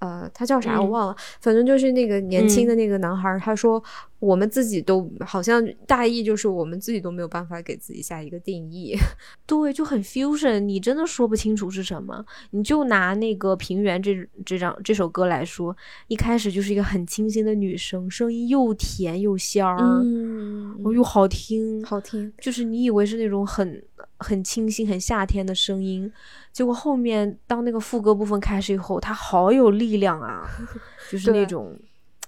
[0.00, 0.90] 呃，他叫啥我嗯。
[0.90, 3.82] 忘了，反正就是那个年轻的那个男孩儿，他说
[4.20, 8.94] 我们自己都好像大意就是我们自己都没有办法给自己下一个定义。
[9.46, 12.24] 对，就很 fusion，你真的说不清楚是什么。
[12.50, 14.12] 你就拿那个《平原这》
[14.44, 22.32] 这张这首歌来说，一开始就是一个很清新的女生，声音又甜又香儿，嗯哦又好听，好听。
[22.40, 23.82] 就是你以为是那种很
[24.18, 26.12] 很清新、很夏天的声音，
[26.52, 30.46] 结果后面当那个副歌部分开始以后，它好有力量啊，
[31.10, 31.74] 就是那种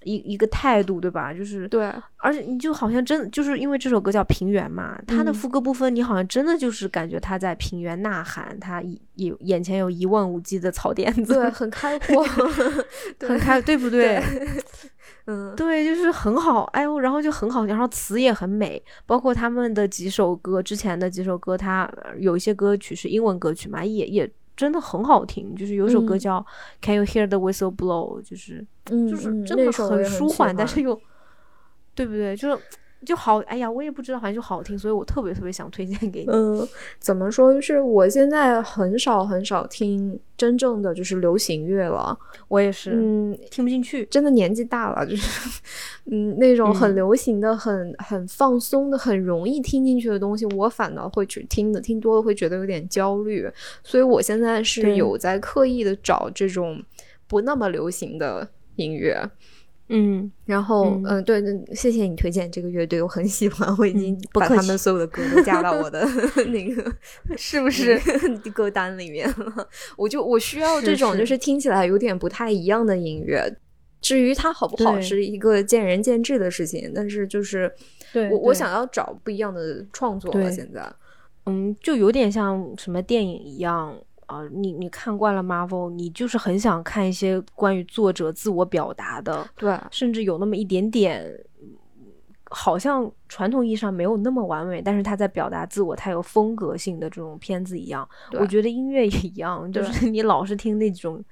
[0.05, 1.33] 一一个态度，对吧？
[1.33, 12.23] 就是对，而且你就好像真就是因为这首歌叫《平原》嘛，它的嗯副歌部分你好像真的就是感觉他在平原呐喊，他一有眼前有一望无际的草甸子，对，很开阔，
[13.21, 14.23] 很开，对不对？
[15.27, 26.41] 嗯，对，就是很好，哎呦，然后就很好，然后词也很美，包括他们的几首歌，之前的几首歌，它呃有一些歌曲是英文歌曲嘛，也也真的很好听，就是有首歌嗯叫
[26.81, 31.01] 《Can You Hear the Whistle Blow》，就是嗯，就是嗯真的那首我也舒缓，但是又
[31.95, 32.37] 对不对？
[32.37, 32.63] 就是
[33.05, 36.27] 就好，哎呀，我也不知道，反正就好听，所以我特别特别想推荐给你。
[36.31, 36.67] 嗯，
[37.01, 37.53] 怎么说？
[37.53, 42.17] 就是我现在很少很少听真正的就是流行乐了。
[42.49, 44.05] 我也是，嗯，听不进去。
[44.07, 45.61] 真的年纪大了，就是
[46.07, 53.51] 嗯那种很嗯流行的、很很放松的、很容易听进去的东西，我反倒会去听的，听多了会觉得有点焦虑。
[53.83, 56.83] 所以我现在是有在刻意的找这种
[57.27, 59.29] 不那么流行的音乐。
[59.95, 61.43] 嗯，然后，嗯嗯、对，
[61.75, 66.03] 谢谢你推荐这个乐队，我很喜欢，我已经把他们所有的歌都加到我的
[66.49, 66.91] 那个
[67.37, 68.01] 是不是？
[68.55, 69.69] 歌单里面了。
[69.97, 73.55] 我就我需要这种就是听起来有点不太一样的音乐。
[74.01, 76.91] 至于它好不好，是一个见仁见智的事情。
[76.95, 77.71] 但是就是
[78.15, 80.51] 对我我想要找不一样的创作了。
[80.51, 80.91] 现在，
[81.45, 83.95] 嗯，就有点像什么电影一样
[84.33, 91.23] 啊、你你看惯了 Marvel，你就是很想看一些关于作者自我表达的，对，甚至有那么一点点，
[91.61, 91.69] 嗯
[92.55, 98.07] 好像传统意义上没有那么完美，但是他在表达自我，他有风格性的这种片子一样。
[98.33, 101.25] 我觉得音乐也一样，就是 你老是听那种，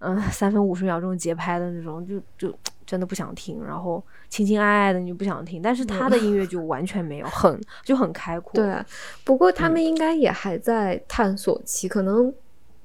[0.00, 2.52] 嗯、三分五十秒钟节拍的那种，就就
[2.88, 3.62] 真的不想听。
[3.62, 8.54] 然后情情爱爱的你就不想听，但是他的音乐就完全没有，很就很开阔。
[8.54, 8.74] 对，
[9.22, 12.32] 不过他嗯们应该也还在探索期，可能。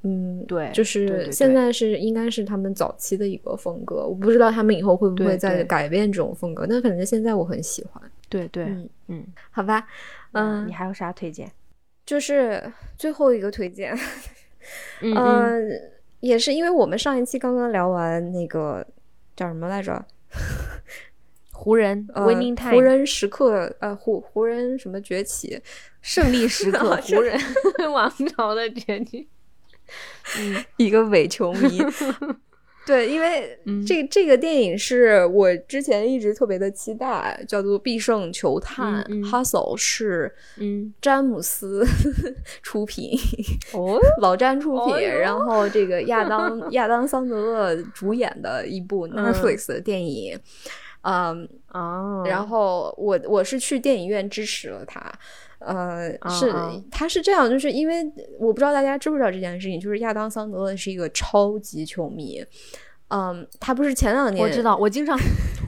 [0.05, 6.67] 嗯，对就是现在是应该是他们早期的一个风格，我不知道他们以后会不会再改变这种风格。
[6.67, 8.03] 但反正现在我很喜欢。
[8.27, 9.87] 对对，嗯，嗯好吧，
[10.33, 11.49] 嗯，你还有啥推荐？
[12.05, 12.61] 就是
[12.97, 13.97] 最后一个推荐，
[14.99, 15.61] 嗯嗯呃，
[16.19, 18.85] 也是因为我们上一期刚刚聊完那个
[19.36, 20.06] 叫什么来着？
[21.52, 25.62] 湖人呃 Winning Time，湖人时刻，呃，湖湖人什么崛起？
[26.02, 27.39] 胜利时刻 湖人
[27.93, 29.29] 王朝的崛起。
[30.40, 31.79] 嗯一个伪球迷。
[32.86, 33.86] 对，因为嗯。
[33.86, 39.23] 这这个电影是我之前一直特别的期待，叫做《必胜球探》嗯嗯。
[39.23, 41.86] Hustle 是嗯，詹姆斯
[42.62, 43.17] 出品，
[43.73, 49.34] 哦， 老詹出品，哦然后这个亚当亚当桑德勒主演的一部嗯。
[49.34, 50.38] Netflix 的电影。
[51.06, 55.02] 嗯哦，然后我我是去电影院支持了他，
[55.65, 58.03] 呃，是哦他是这样，就是因为
[58.39, 62.43] 我不知道大家知不知道这件事情，就是亚当桑德勒是一个超级球迷，
[63.09, 65.17] 嗯，他不是前两年我知道，我经常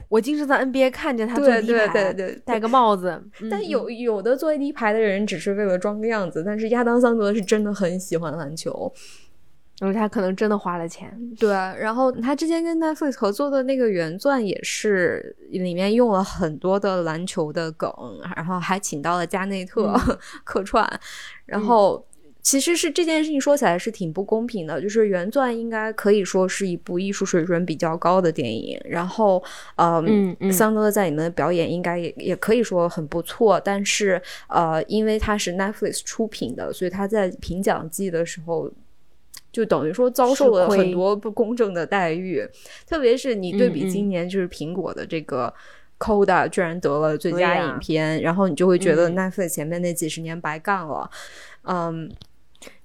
[0.08, 3.68] 我经常在 NBA 看见他坐对第一排，对对对，戴个帽子，但嗯。
[3.68, 8.92] 有有的坐第一排的人只是为了装个样子，但是亚当桑德勒是真的很喜欢篮球，
[9.80, 17.90] 因为他可能真的花了钱，对，然后他之前跟 Netflix 合作的那个原钻也是里面用了很多的篮球的梗，
[18.34, 20.18] 然后还请到了加内特、嗯。
[20.44, 21.00] 客串，
[21.44, 22.04] 然后。
[22.42, 29.42] 其实是这件事情说起来是挺不公平的，就是原钻应该可以说是一部艺术水准比较高的电影，然后，
[29.74, 30.52] 呃、嗯嗯。
[30.52, 38.70] 桑德在里面的表演应该也也可以说很不错，但是呃，因为他是 Netflix 出品的，所以他在评奖季的时候
[39.56, 42.46] 就等于说遭受了很多不公正的待遇，
[42.86, 45.52] 特别是你对比今年就是苹果的这个。
[45.98, 51.10] Coda 居然得了最佳影片，然后你就会觉得嗯 Netflix 前面那几十年白干了，
[51.62, 52.06] 嗯，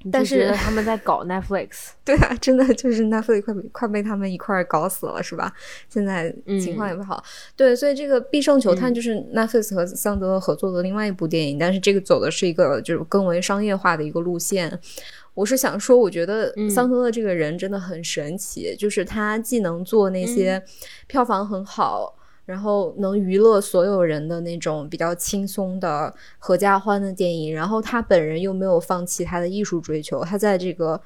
[0.04, 5.52] 你但是他们在搞 Netflix， 对啊，真的就是 Netflix 快被快被他们一块儿搞死了，是吧？
[5.90, 7.22] 现在情况也不好。
[7.58, 14.80] 对，所以这个《必胜球探》嗯就是 Netflix 和桑德合作的另外一部电影，但是这个走的是一个就是更为商业化的一个路线。
[15.34, 20.64] 我是想说，我觉得嗯桑德勒这个人真的很神奇，就是他既能做那些
[21.08, 22.18] 票房很好。
[22.44, 31.00] 然后能娱乐所有人的那种比较轻松的合家欢的电影，然后他本人又没有放弃他的艺术追求，他在这个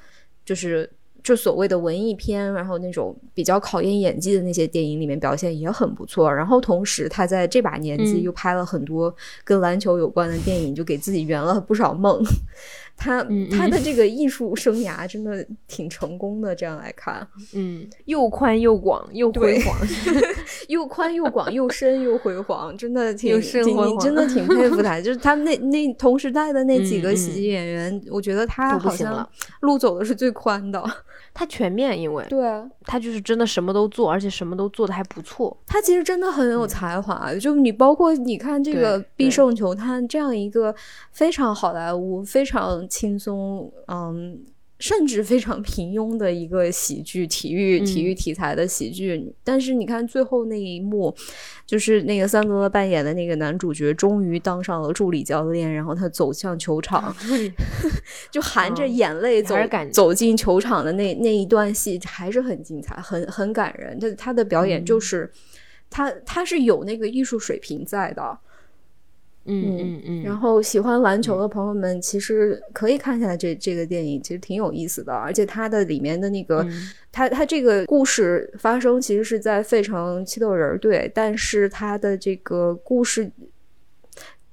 [0.44, 0.90] 就是
[1.22, 6.34] 就所谓的文艺片，然后那种比较考验演技的那些电影里面表现也很不错。
[6.34, 9.14] 然后同时他在这把年纪嗯又拍了很多
[9.44, 12.20] 跟篮球有关的电影，就给自己圆了不少梦。
[12.96, 19.76] 他嗯他的这个艺术生涯真的挺成功的，这样来看，嗯，又宽又广又辉煌，
[20.68, 23.40] 又宽又广又深又辉煌，真的挺
[24.00, 24.26] 真的。
[24.26, 25.00] 挺佩服他。
[25.00, 29.28] 就是他们那那同时代的那几个嗯喜剧演员，我觉得他好像
[29.60, 30.82] 路走的是最宽的。
[31.38, 35.54] 他全面，因为对啊，他就是真的什么都做，而且什么都做的还不错。
[35.66, 40.74] 他其实真的很有才华，就你包括你看这个必胜球他》这样一个
[41.12, 44.40] 非常好莱坞、非常轻松，嗯，
[44.78, 49.34] 甚至非常平庸的一个喜剧，体育嗯体育题材的喜剧。
[49.42, 51.14] 但是你看最后那一幕，
[51.64, 57.14] 就是那个桑德勒扮演的那个男主角终于当上了助理教练，然后他走向球场，
[58.30, 59.54] 就含着嗯眼泪走、
[59.92, 63.98] 走进球场的那那一段戏还是很精彩，很很感人。
[63.98, 65.30] 他他的表演嗯就是、
[65.88, 68.38] 他他是有那个艺术水平在的。
[69.46, 76.62] 嗯嗯嗯，然后喜欢篮球的朋友们其实可以看一下这这个电影，其实挺有意思的，而且它的里面的那个。
[76.62, 76.72] 嗯。
[77.12, 83.30] 它它这个故事发生其实是在费城七斗人队，但是它的这个故事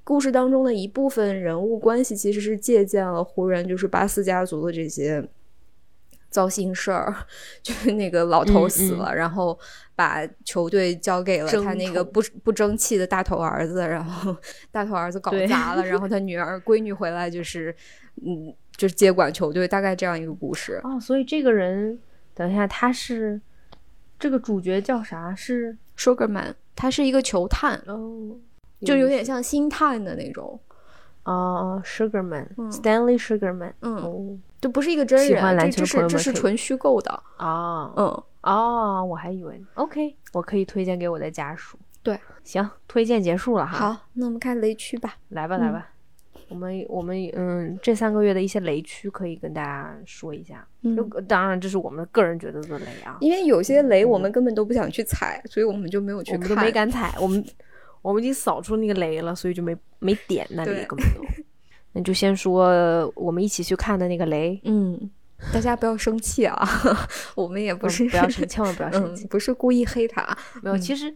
[0.02, 5.22] 故事当中的一部分人物关系其实是借鉴了湖人就是巴斯家族的这些
[6.34, 7.14] 糟心事儿，
[7.62, 9.56] 就是那个老头死了，然后
[9.94, 14.36] 把球队交给了他那个不不争气的大头儿子， 然后
[14.72, 17.72] 大头儿子搞砸了，然后他女儿闺女回来就是
[18.26, 20.80] 嗯就是接管球队，大概这样一个故事。
[20.82, 21.96] 哦，所以这个人，
[22.34, 23.40] 等一下，他是
[24.18, 25.32] 这个主角叫啥？
[25.36, 28.36] 是？Sugarman，他是一个球探，哦，
[28.84, 30.58] 就有点像星探的那种，
[31.22, 33.96] 哦，Sugarman，Stanley、Sugarman，嗯。
[33.98, 41.78] 哦就不是一个真喜欢人，篮球的这这是这是纯虚构的，啊嗯，哦，我还以为 OK，我可以推荐给我的家属。
[42.02, 45.16] 对，行，推荐结束了哈。，好，那我们看雷区吧。
[45.28, 45.90] 来吧来吧，
[46.48, 50.66] 我们我们嗯，这三个月的一些雷区可以跟大家说一下。
[50.80, 56.40] 嗯就当然这是我们个人觉得的雷啊，因为有些雷我们根本都不想去踩，所以我们就没有去看。
[56.40, 57.44] 我们都没敢踩，我们
[58.00, 61.22] 我们已经扫出那个雷了，所以就没没点那里根本都。
[61.94, 65.10] 那就先说我们一起去看的那个雷，嗯，
[65.52, 66.68] 大家不要生气啊，
[67.34, 70.36] 我们也不嗯是、不要生，千万不要生嗯气，，不是故意黑他。
[70.62, 71.14] 没有，其实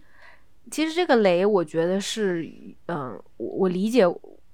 [0.71, 2.49] 其实这个雷，我觉得是，
[2.87, 4.03] 嗯，我我理解，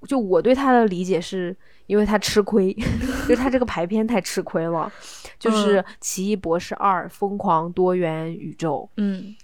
[0.08, 1.54] 就我对他的理解是，
[1.86, 2.74] 因为他吃亏，
[3.28, 4.90] 就他这个排片太吃亏了，
[5.38, 9.34] 就是《奇异博士二：疯狂多元宇宙》，嗯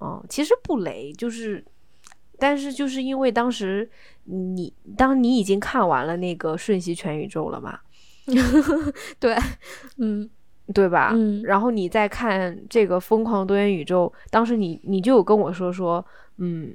[0.00, 1.62] 嗯，其实不雷，就是，
[2.40, 3.88] 但是就是因为当时
[4.24, 7.78] 你当你已经看完了那个《瞬息全宇宙》了嘛，
[9.20, 9.36] 对，
[9.98, 10.28] 嗯
[10.72, 11.10] 对吧？
[11.14, 16.04] 嗯然后你再看这个《疯狂多元宇宙》，当时你你就有跟我说说，
[16.38, 16.74] 嗯，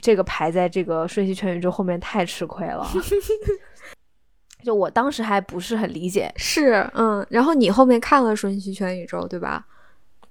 [0.00, 2.86] 这个排在这个《瞬息全宇宙》后面太吃亏了。
[4.64, 9.64] 就我当时还不是很理解，是，嗯，然后你后面看了《瞬息全宇宙》对吧？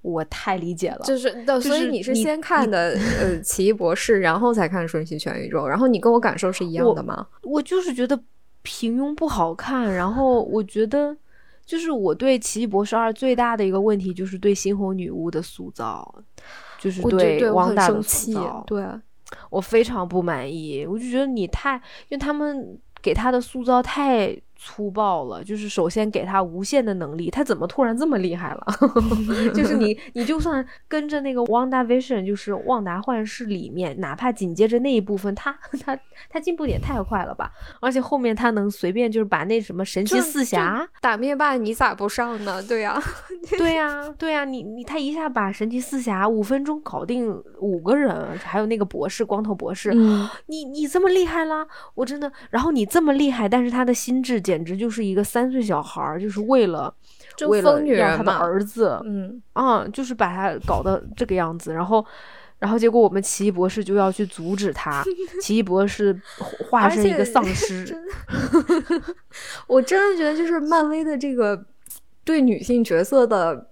[0.06, 7.26] 我太理解了，就是的，所以你是先看的呃奇异博士，然后才看《瞬息全宇宙》，然后你跟我感受是一样的吗？
[7.42, 8.16] 我就是觉得
[8.62, 11.16] 平庸不好看，然后我觉得
[11.64, 16.14] 就是我对《奇异博士二》最大的一个问题就是对猩红女巫的塑造，
[16.78, 18.86] 就是对王大的塑造，对
[19.50, 21.74] 我非常不满意，我就觉得你太，
[22.08, 24.40] 因为他们给他的塑造太。
[24.58, 28.66] 粗暴了，就是首先给他无限的能力，他怎么突然这么厉害了？
[29.54, 35.98] 就是你， 你就算跟着那个《Wanda Vision》，就是《旺达幻视》里面，哪怕紧接着那一部分，他他
[36.30, 37.52] 他进步也太快了吧？
[37.80, 42.62] 而且后面他能随便就是把那什么神奇四侠打灭霸，你咋不上呢？
[42.62, 42.98] 对呀，
[43.58, 47.30] 对呀，对呀，你你他一下把神奇四侠五分钟搞定
[47.60, 49.92] 五个人，还有那个博士光头博士，
[50.46, 54.45] 你你这么厉害啦，我真的，然后你这么厉害，但是他的心智。
[54.46, 56.94] 简直就是一个三岁小孩儿，就是为了
[57.48, 62.06] 为了要他的儿子，嗯啊，就是把他搞得这个样子，然后，
[62.60, 65.02] 然后结果我们奇异博士就要去阻止他，
[65.42, 66.16] 奇异博士
[66.70, 67.98] 化身一个丧 尸，
[69.66, 71.66] 我真的觉得就是漫威的这个
[72.22, 73.66] 对女性角色的。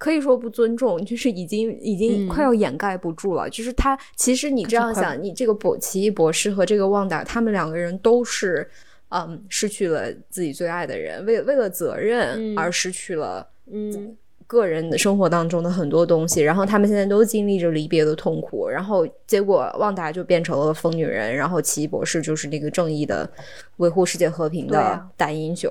[0.00, 3.50] 可以说不尊重，就是已经已经快要掩盖不住了。
[3.50, 8.70] 就是他，其实你这样想，你这个博奇异博士和这个旺达，他们两个人都是。
[9.10, 23.30] 嗯，失去了自己最爱的人，为为了责任而失去了嗯个人的生活当中的很多东西，然后他们现在都经历着离别的痛苦，然后结果旺达就变成了疯女人，然后奇异博士就是那个正义的
[23.76, 25.70] 维护世界和平的大英雄，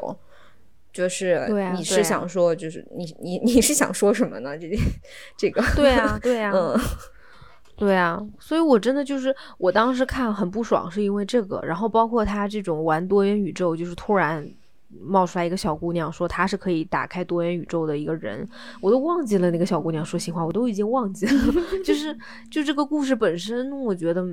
[0.93, 4.57] 就是你是想说，就是你你你是想说什么呢？
[4.57, 4.67] 这
[5.37, 6.79] 这个对啊对啊 嗯。
[7.77, 11.61] 对啊，所以我真的就是我当时看很不爽，是因为这个。
[11.63, 14.45] 然后包括他这种玩多元宇宙，就是突然
[15.01, 18.47] 冒出来一个小姑娘说她是可以打开多元宇宙的一个人，
[18.81, 20.03] 我都忘记了那个小姑娘。
[20.03, 21.53] 说心话，我都已经忘记了。
[21.85, 22.17] 就是
[22.49, 24.25] 就这个故事本身，我觉得。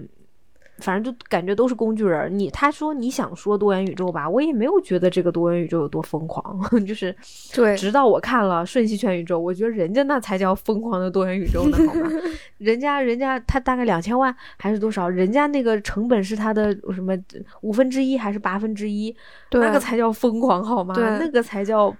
[0.78, 2.38] 反正就感觉都是工具人。
[2.38, 6.58] 你他说你想说多元宇宙吧，我也没有觉得这个多元宇宙有多疯狂。
[6.84, 7.14] 就是
[7.54, 12.10] 对，直到我看了《瞬息全宇宙》，我觉得人家那才叫疯狂的多元宇宙呢，好吗？
[12.58, 15.08] 人家人家他大概两千万还是多少？
[15.08, 17.16] 人家那个成本是他的什么
[17.62, 19.14] 五分之一还是八分之一？
[19.52, 20.94] 那个才叫疯狂好吗？
[20.96, 21.94] 那个才叫。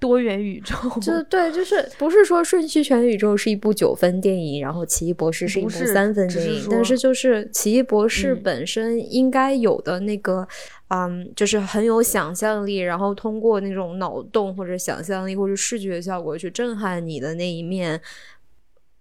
[0.00, 10.48] 多元宇宙，就对，就是不是说《瞬息全宇宙》是一部九分电影，然后《奇异博士》是一部三分电影，但是就是《奇异博士》本身应该有的那个，
[10.88, 18.00] 嗯，就是很有想象力，然后通过那种脑洞或者想象力或者视觉效果去震撼你的那一面，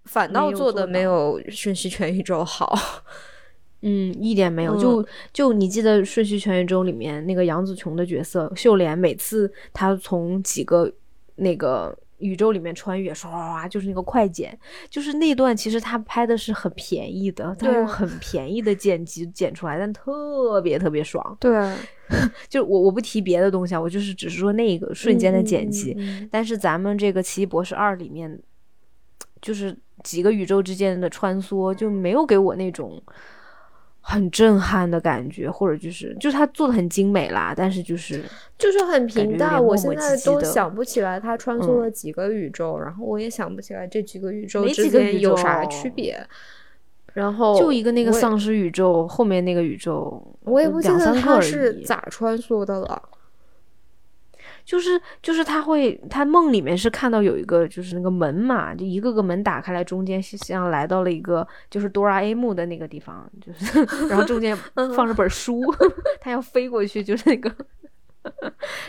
[0.03, 2.77] 反倒做的没有《瞬息全宇宙》好。
[3.81, 4.75] 嗯，一点没有。
[4.77, 10.91] 就就你记得《瞬息全宇宙》里面那个杨紫琼的角色秀莲，每次她从几个
[11.35, 14.59] 那个宇宙里面穿越，唰唰唰，就是那个快剪，
[14.89, 21.37] 就是那段其实她拍的是很便宜的，她用很便宜的剪辑剪出来，但特别特别爽。
[21.39, 21.73] 对，
[22.49, 25.95] 就我我不提别的东西啊，我就是只是说那个瞬间的剪辑。
[26.29, 28.37] 但是咱们这个《奇异博士二》里面，
[29.41, 33.01] 就是几个宇宙之间的穿梭，就没有给我那种。
[34.09, 38.23] 很震撼的感觉，或者就是就是他做的很精美啦，但是就是
[38.57, 39.63] 就是很平淡。
[39.63, 46.19] 我现在都想不起来他穿梭了几个宇宙，然后我也想不起来这几个宇宙之间有啥区别。
[47.13, 53.01] 然后就一个那个丧尸宇宙后面那个宇宙，我也不记得他是咋穿梭的了。
[54.69, 64.55] 就是就是他会，他梦里面是看到有一个就是那个门嘛，就一个个门打开来，中间像来到了一个就是哆啦 A 梦的那个地方，就是 然后中间
[64.95, 65.59] 放着本书，
[66.21, 67.51] 他要飞过去，就是那个。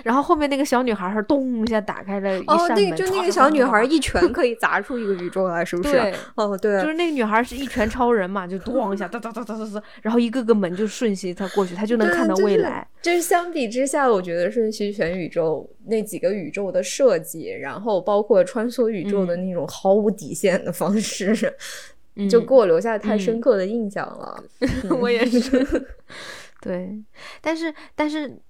[0.02, 5.96] 然后后面那个小女孩儿咚一下打开了一扇门，那就那个小女孩一拳可以砸出一个宇宙来，是不是？
[6.34, 12.86] 哦，对，就是那个女孩是一拳超人嘛，就咣一下哒哒哒哒哒哒，然后一个个门就瞬息她过去，她就能看到未来。
[13.00, 21.54] 就是相比之下，我觉得是虚全宇宙那几个宇宙的设计，然后包括穿梭宇宙的那种毫无底线的方式，
[22.28, 24.42] 就给我留下太深刻的印象了。
[25.00, 25.86] 我也是，
[26.60, 27.00] 对，
[27.40, 28.40] 但是但是。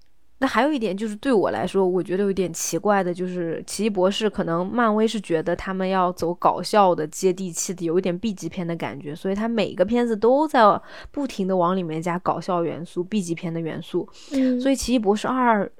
[0.41, 10.61] 那还有一点就是，对我来说，我觉得有点奇怪的，就是奇异博士可能漫威是觉得他们要走搞笑的、接地气的，有一点 B 级片的感觉，所以他每个片子都在
[11.11, 14.09] 不停的往里面加搞笑元素、B 级片的元素。
[14.33, 15.71] 嗯，所以奇异博士二，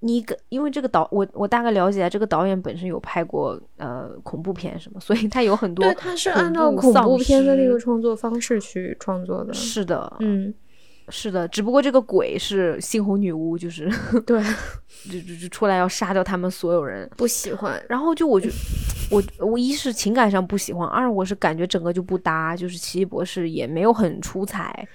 [0.00, 9.54] 你因为这个导，我我大概了解这个导演本身有拍过呃恐怖片什么，所以他有很多对，他是按照恐怖片的那个创作方式去创作的。
[9.54, 10.52] 是的，嗯。
[11.10, 13.90] 是的，只不过这个鬼是猩红女巫，就是
[14.24, 14.42] 对，
[15.10, 17.82] 就就就出来要杀掉他们所有人，不喜欢。
[17.88, 18.48] 然后就我就
[19.10, 24.88] 我我一是情感上不喜欢，二我是感觉整个就不搭，就是奇异博士也没有很出彩。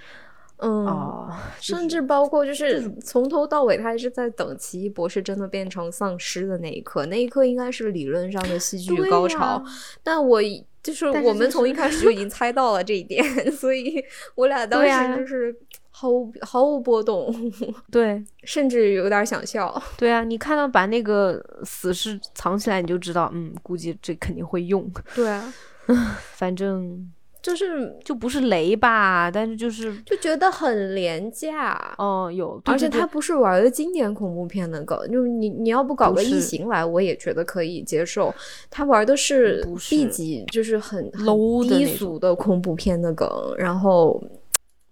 [0.58, 9.62] 嗯，哦，甚至包括就是从头到尾，他还是在等奇异博士真的变成丧尸的那一刻，那一刻应该是理论上的戏剧高潮。
[10.02, 10.40] 但我
[10.82, 14.02] 就是我们从一开始就已经猜到了这一点， 所以
[14.34, 15.54] 我俩当时就是
[15.98, 17.34] 毫无毫无波动，
[17.90, 19.82] 对，甚至有点想笑。
[19.96, 24.86] 对啊，你看到把那个死尸藏起来，你就知道，嗯，估计这肯定会用。
[25.16, 25.54] 对啊，
[26.36, 27.10] 反正。
[27.42, 31.94] 就是就不是雷吧，但是就是就觉得很廉价。
[31.96, 38.34] 哦，有，而且他不是玩的经典恐怖片的梗，就是你你要不搞个异形来，我也觉得可以接受。
[38.68, 43.28] 他玩的是 B 级，就是很 low 低俗的恐怖片的梗。
[43.56, 44.20] 然后，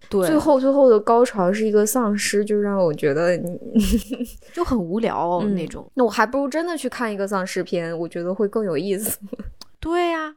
[0.08, 3.38] 对，最后最后的高潮是一个丧尸，就让我觉得
[4.52, 5.90] 就很无聊那种。
[5.94, 9.18] 那我还不如真的去看一个丧尸片，我觉得会更有意思。
[9.80, 10.34] 对呀。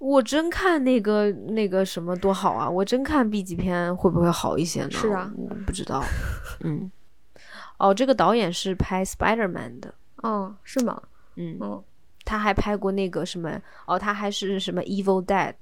[0.00, 2.70] 我真看那个那个什么多好啊！
[2.70, 4.90] 我真看 B 级片会不会好一些呢？
[4.92, 5.28] 是啊，
[5.66, 6.00] 不知道。
[6.62, 6.88] 嗯，
[7.78, 9.92] 哦，这个导演是拍 Spider-Man 的。
[10.22, 11.02] 哦，是吗？
[11.34, 11.82] 嗯嗯，
[12.24, 13.60] 他还拍过那个什么？
[13.86, 15.54] 哦，他还是什么 Evil Dead，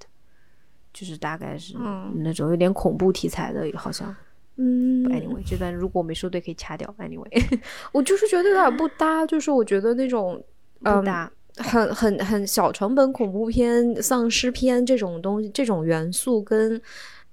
[0.96, 1.74] 就是大概是
[2.14, 4.16] 那种有点恐怖题材的，好像。
[4.56, 6.88] 嗯，Anyway，这段如果我没说对，可以掐掉。
[6.98, 7.60] Anyway，
[7.92, 10.42] 我就是觉得有点不搭，就是我觉得那种
[10.80, 11.30] 不搭。
[11.58, 16.80] 很很很小成本恐怖片、丧尸片这种东西，这种元素跟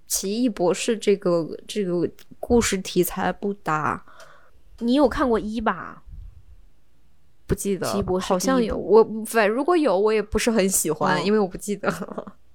[0.05, 2.05] 奇异博士这个这个
[2.41, 4.05] 故事题材不搭。
[4.79, 6.03] 你有看过一吧？
[7.47, 8.75] 不记得，奇异博士好像有。
[8.75, 11.89] 我反如果有，我也不是很喜欢，因为我不记得。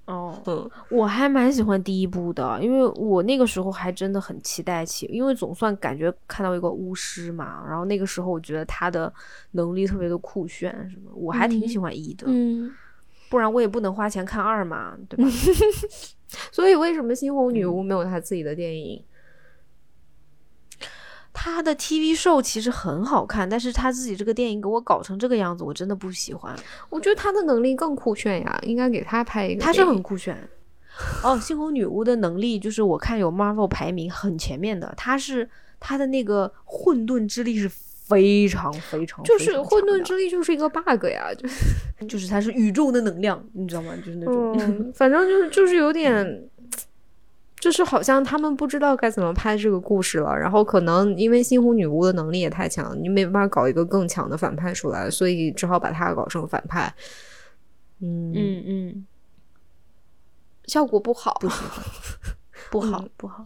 [0.08, 9.12] 哦，嗯，我还蛮喜欢第一部的，因为我那个时候还真的很期待起，因为总算感觉看到一个巫师嘛，然后那个时候我觉得他的
[9.50, 12.74] 能力特别的酷炫，什么，我还挺喜欢一的，嗯，
[13.28, 15.30] 不然我也不能花钱看二嘛，对吧？
[16.50, 19.02] 所以为什么猩红女巫没有她自己的电影？
[21.40, 26.52] 他的 TV show 其实很好看，但是他自己这个电影给我搞成这个样子，我真的不喜欢。
[26.90, 29.60] 我觉得他的能力更酷炫呀，应该给他拍一个。
[29.62, 30.36] 他是很酷炫。
[31.22, 43.94] 哦，猩红女巫的能力就是我看有 Marvel 排名很前面的，他是他的那个混沌之力是非常非常，就是混沌之力就是一个 bug 呀，就是就是他是宇宙的能量，你知道吗？
[44.04, 46.42] 就是那种，反正就是就是有点。
[47.60, 56.94] 就是好像他们不知道该怎么拍这个故事了，然后可能因为猩红女巫的能力也太强，你没办法搞一个更强的反派出来，所以只好把她搞成反派。
[58.00, 59.06] 嗯嗯嗯，
[60.66, 61.36] 效果不好，
[62.70, 63.44] 不好不好。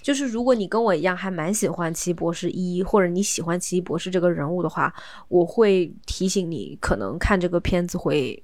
[0.00, 4.92] 就是如果你跟我一样还蛮喜欢奇异博士一，或者你喜欢奇异博士这个人物的话，
[5.28, 8.42] 我会提醒你，可能看这个片子会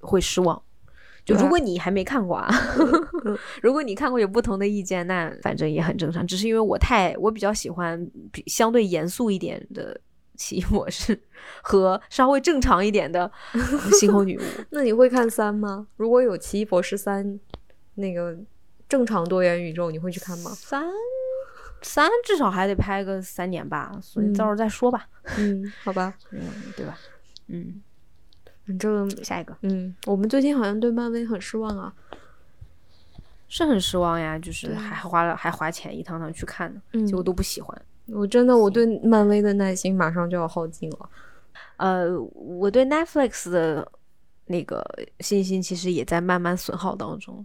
[0.00, 0.60] 会失望。
[1.26, 2.48] 就如果你还没看过啊，
[3.60, 6.24] 如果你看过有不同的意见，那反正也很正常。
[6.24, 8.08] 只是因为我太我比较喜欢
[8.46, 10.00] 相对严肃一点的
[10.36, 11.20] 奇异博士
[11.62, 13.30] 和稍微正常一点的
[13.98, 14.42] 星空女巫。
[14.70, 15.88] 那你会看三吗？
[15.96, 17.38] 如果有奇异博士三
[17.96, 18.36] 那个
[18.88, 20.52] 正常多元宇宙，你会去看吗？
[20.54, 20.84] 三
[21.82, 25.08] 三至少还得拍个三年吧，所以到时候再说吧。
[25.38, 26.40] 嗯，好吧，嗯，
[26.76, 26.96] 对吧？
[27.48, 27.82] 嗯。
[28.66, 31.92] 反正下一个，嗯，我们最近好像对漫威很失望啊，
[33.48, 37.80] 是很失望呀，就是还花了还花钱一趟趟去看呢，结果都不喜欢。
[38.06, 41.10] 我真的我对漫威的耐心马上就要耗尽了。
[41.76, 43.86] 呃，我对 Netflix 的
[44.46, 44.84] 那个
[45.20, 47.44] 信心其实也在慢慢损耗当中。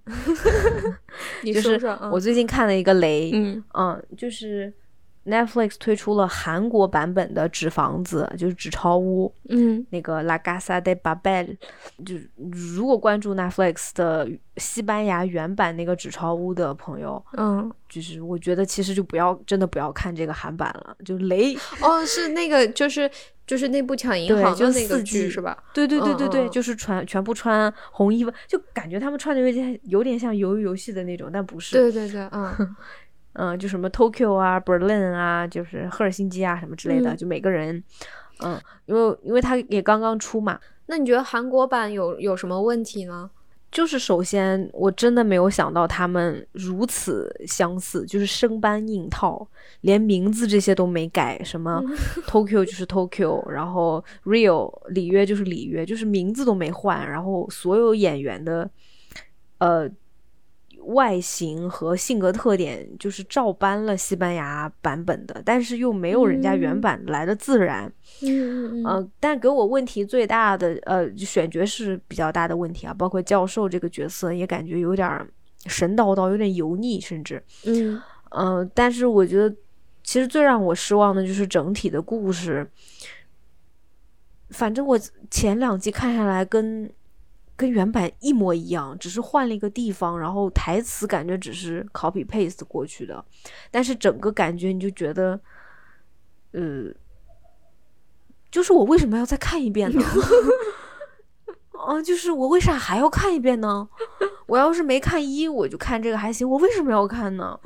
[1.43, 4.73] 你说说，我最近看了一个雷，嗯嗯，就是。
[5.25, 9.27] Netflix 推出了韩国版本的《纸房子》，就是《纸钞屋》。
[9.49, 11.45] 嗯，那个《La Casa de Babel》，
[12.03, 12.15] 就
[12.75, 21.55] 如果关注 Netflix 的西班牙原版那个《纸钞屋》的朋友，嗯，就是我觉得其实就不要，真的不要看这个韩版了，就雷。
[21.81, 23.09] 哦，是那个，就是
[23.45, 25.55] 就是那部抢银行的那个剧是吧？
[25.71, 31.75] 对对对对对，就是穿全部穿红衣服，就感觉他们穿的有点有点像鱿鱼游戏的那种，但不是。
[31.75, 32.75] 对对对，嗯。
[33.33, 37.81] 嗯，就什么 Tokyo 啊，Berlin 啊，就是赫尔辛基啊，什么之类的，就每个人，
[38.43, 40.59] 嗯，因为因为他也刚刚出嘛。
[40.87, 43.29] 那你觉得韩国版有有什么问题呢？
[43.71, 49.47] 就是首先，我真的没有想到他们如此相似，就是生搬硬套，
[49.79, 51.81] 连名字这些都没改，什么
[52.27, 58.69] Tokyo 就是 Tokyo，然后 Rio 里约就是里约，就是名字都没换，然后所有演员的，
[59.59, 59.89] 呃。
[60.85, 67.91] 外形和性格特点就是照搬了西班牙版本的，但是又没有人家原版来的自然。
[68.21, 75.27] 嗯嗯呃，但给我问题最大的，呃，选角是比较大的问题啊，包括教授这个角色也感觉有点儿
[75.65, 78.01] 神叨叨，有点油腻，甚至，嗯。
[78.33, 79.53] 嗯、但是我觉得
[80.03, 82.65] 其实最让我失望的就是整体的故事，
[84.51, 84.97] 反正我
[85.29, 86.89] 前两集看下来跟
[87.61, 93.23] 跟原版一模一样，只是换了一个地方，然后台词感觉只是 copy paste 过去的，
[93.69, 95.39] 但是整个感觉你就觉得，
[96.53, 96.91] 呃，
[98.49, 100.01] 就是我为什么要再看一遍呢？
[101.85, 103.87] 啊，就是我为啥还要看一遍呢？
[104.47, 107.59] 我要是没看一，我就看这个还行，我为什么要看呢？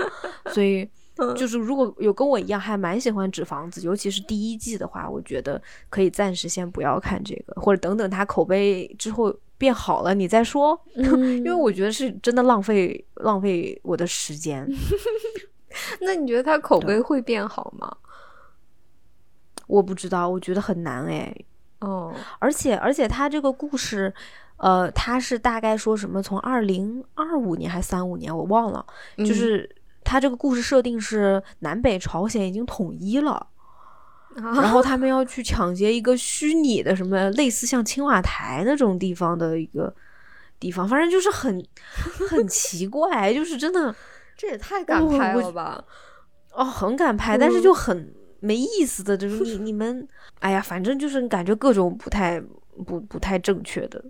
[0.48, 0.90] 所以
[1.38, 10.80] 就是如果有跟我一样还蛮喜欢《纸房子》，尤其是第一季的话，我觉得可以暂时先不要看这个，或者等等它口碑之后变好了你再说。
[10.96, 14.68] 嗯， 因为我觉得是真的浪费浪费我的时间。
[16.02, 17.98] 那你觉得他口碑会变好吗？
[19.68, 21.36] 我不知道，我觉得很难哎。
[21.80, 24.14] 哦，而且而且他这个故事，
[24.58, 28.86] 呃，他是大概说什么从二零二五年还是三五年，我忘了，
[29.18, 29.70] 嗯就是
[30.04, 33.48] 他这个故事设定是南北朝鲜已经统一了。
[34.36, 39.94] 然然后他们要去抢劫一个虚拟的什么类似像青瓦台那种地方的一个
[40.60, 41.66] 地方，反正就是很
[42.30, 43.96] 很奇怪，就是真的
[44.38, 45.84] 这也太敢拍了吧？
[46.54, 50.08] 哦，很敢拍，但是就很没意思的，就是你你们，
[50.40, 52.42] 哎呀，反正就是感觉各种不太
[52.86, 54.04] 不不太正确的，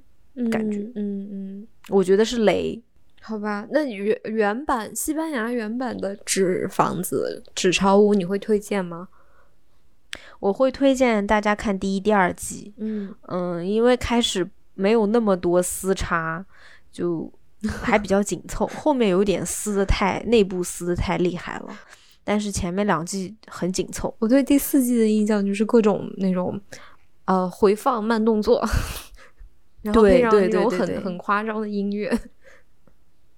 [0.51, 2.82] 感觉嗯嗯，我觉得是雷。
[3.21, 3.67] 好吧。
[3.71, 9.07] 那原原版西班牙原版的《纸房子》《纸钞屋》，你会推荐吗？
[10.39, 16.45] 我会推荐大家看第一、第二季，嗯嗯，因为开始没有那么多撕叉，
[16.91, 17.32] 就
[17.68, 21.78] 还比较紧凑，后面有点撕的太内部撕的太厉害了，
[22.24, 24.13] 但是前面两季很紧凑。
[24.20, 26.59] 我对第四季的印象就是各种那种
[27.26, 28.63] 呃回放慢动作，
[29.82, 32.07] 然后配上那种很很夸张的音乐。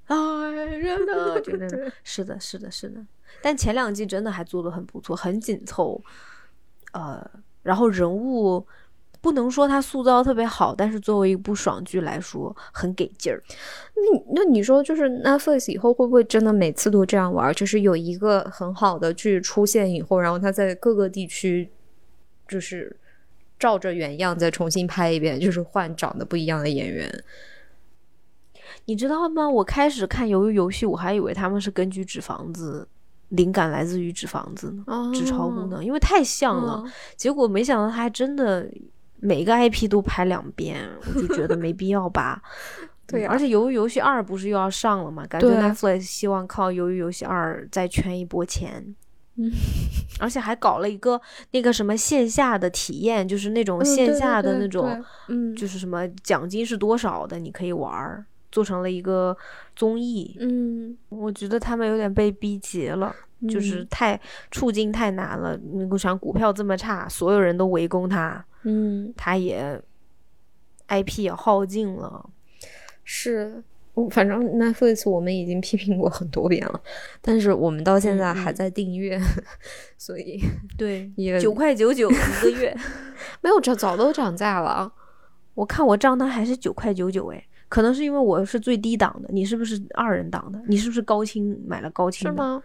[0.07, 0.15] 哎，
[0.81, 3.05] 真的， 真的，是的，是的，是的。
[3.41, 6.01] 但前两季真的还做的很不错，很紧凑，
[6.93, 7.29] 呃，
[7.63, 8.65] 然后人物
[9.19, 13.43] 不能说他塑造特别好，但是作为一部爽剧来说，很给劲儿。
[13.95, 17.53] 那那你说，就是 Netflix 以后会不会真的每次都这样玩？
[17.53, 21.69] 就是有一个很好的剧出现以后，然后它在各个地区
[22.47, 22.95] 就是
[23.59, 27.23] 照着原样再重新拍一遍，就是换长得不一样的演员。
[28.85, 29.49] 你知道吗？
[29.49, 32.87] 我开始看《鱿鱼游戏》，我还以为他们是根据《纸房子》
[33.29, 36.81] 灵感来自于《纸房子》呢，哦纸钞屋呢，因为太像了。
[36.85, 38.69] 嗯结果没想到他还真的
[39.19, 42.41] 每个 IP 都拍两遍，我就觉得没必要吧。
[43.07, 45.25] 对而且《鱿鱼游戏二》不是又要上了嘛？
[45.27, 48.95] 感觉 Netflix 希望靠《鱿鱼游戏二》再圈一波钱。
[49.39, 49.51] 嗯，
[50.19, 51.19] 而且还搞了一个
[51.51, 55.03] 那个什么线下的体验，就是那种嗯线下的那种，对
[55.35, 59.35] 嗯，就是什么奖金是多少的，你可以玩儿，做成了一个
[59.75, 60.37] 综艺。
[60.39, 63.15] 嗯，我觉得他们有点被逼急了，
[63.49, 64.19] 就是嗯太
[64.51, 65.57] 处境太难了。
[65.57, 69.81] 你想股票这么差，所有人都围攻他，嗯他也
[70.87, 72.29] IP 也耗尽了。
[73.03, 73.63] 是。
[73.93, 76.79] 我反正 Netflix 我们已经批评过很多遍了，
[77.19, 79.19] 但是我们到现在还在订阅，
[79.97, 80.39] 所以
[80.77, 82.77] 对也九块九九一个月，
[83.41, 84.91] 没有涨早都涨价了啊。
[85.55, 90.61] 我看我账单还是九块九九哎，可能是因为我是最低档的，你是不是二人档的？
[90.67, 92.31] 你是不是高清买了高清的？
[92.33, 92.63] 是吗？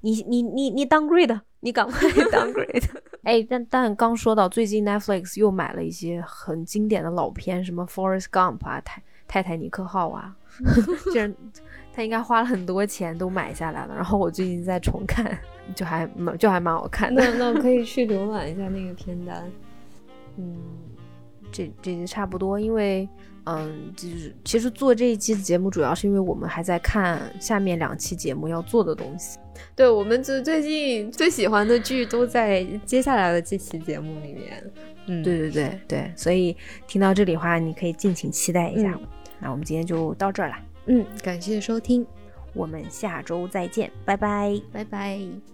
[0.00, 2.84] 你你你你 downgrade，你赶快 downgrade。
[3.22, 10.36] 哎，但但刚说到最近 Netflix 又买了一些很经典的老片，什么 Forrest Gump 啊，泰泰坦尼克号啊，
[11.10, 11.34] 这人
[11.90, 13.94] 他应该花了很多钱都买下来了。
[13.94, 15.38] 然后我最近在重看，
[15.74, 17.22] 就还蛮就还蛮好看的。
[17.38, 19.50] 那那可以去浏览一下那个片单。
[20.36, 20.54] 嗯，
[21.50, 23.08] 这这就差不多，因为
[23.44, 29.38] 嗯，就是其实做这一期的节目，主要是因为我们还在看下面两期节目要做的东西。
[29.76, 34.72] 对，我们最最近最喜欢的剧都在接下来的这期节目里面。
[35.06, 38.92] 嗯，对对对对，所以听到这里的话，你可以敬请期待一下。
[38.92, 39.08] 嗯
[39.40, 40.54] 那我们今天就到这儿了，
[40.86, 42.06] 嗯，感谢收听，
[42.54, 44.58] 我们下周再见，拜拜。
[44.72, 45.53] 拜拜。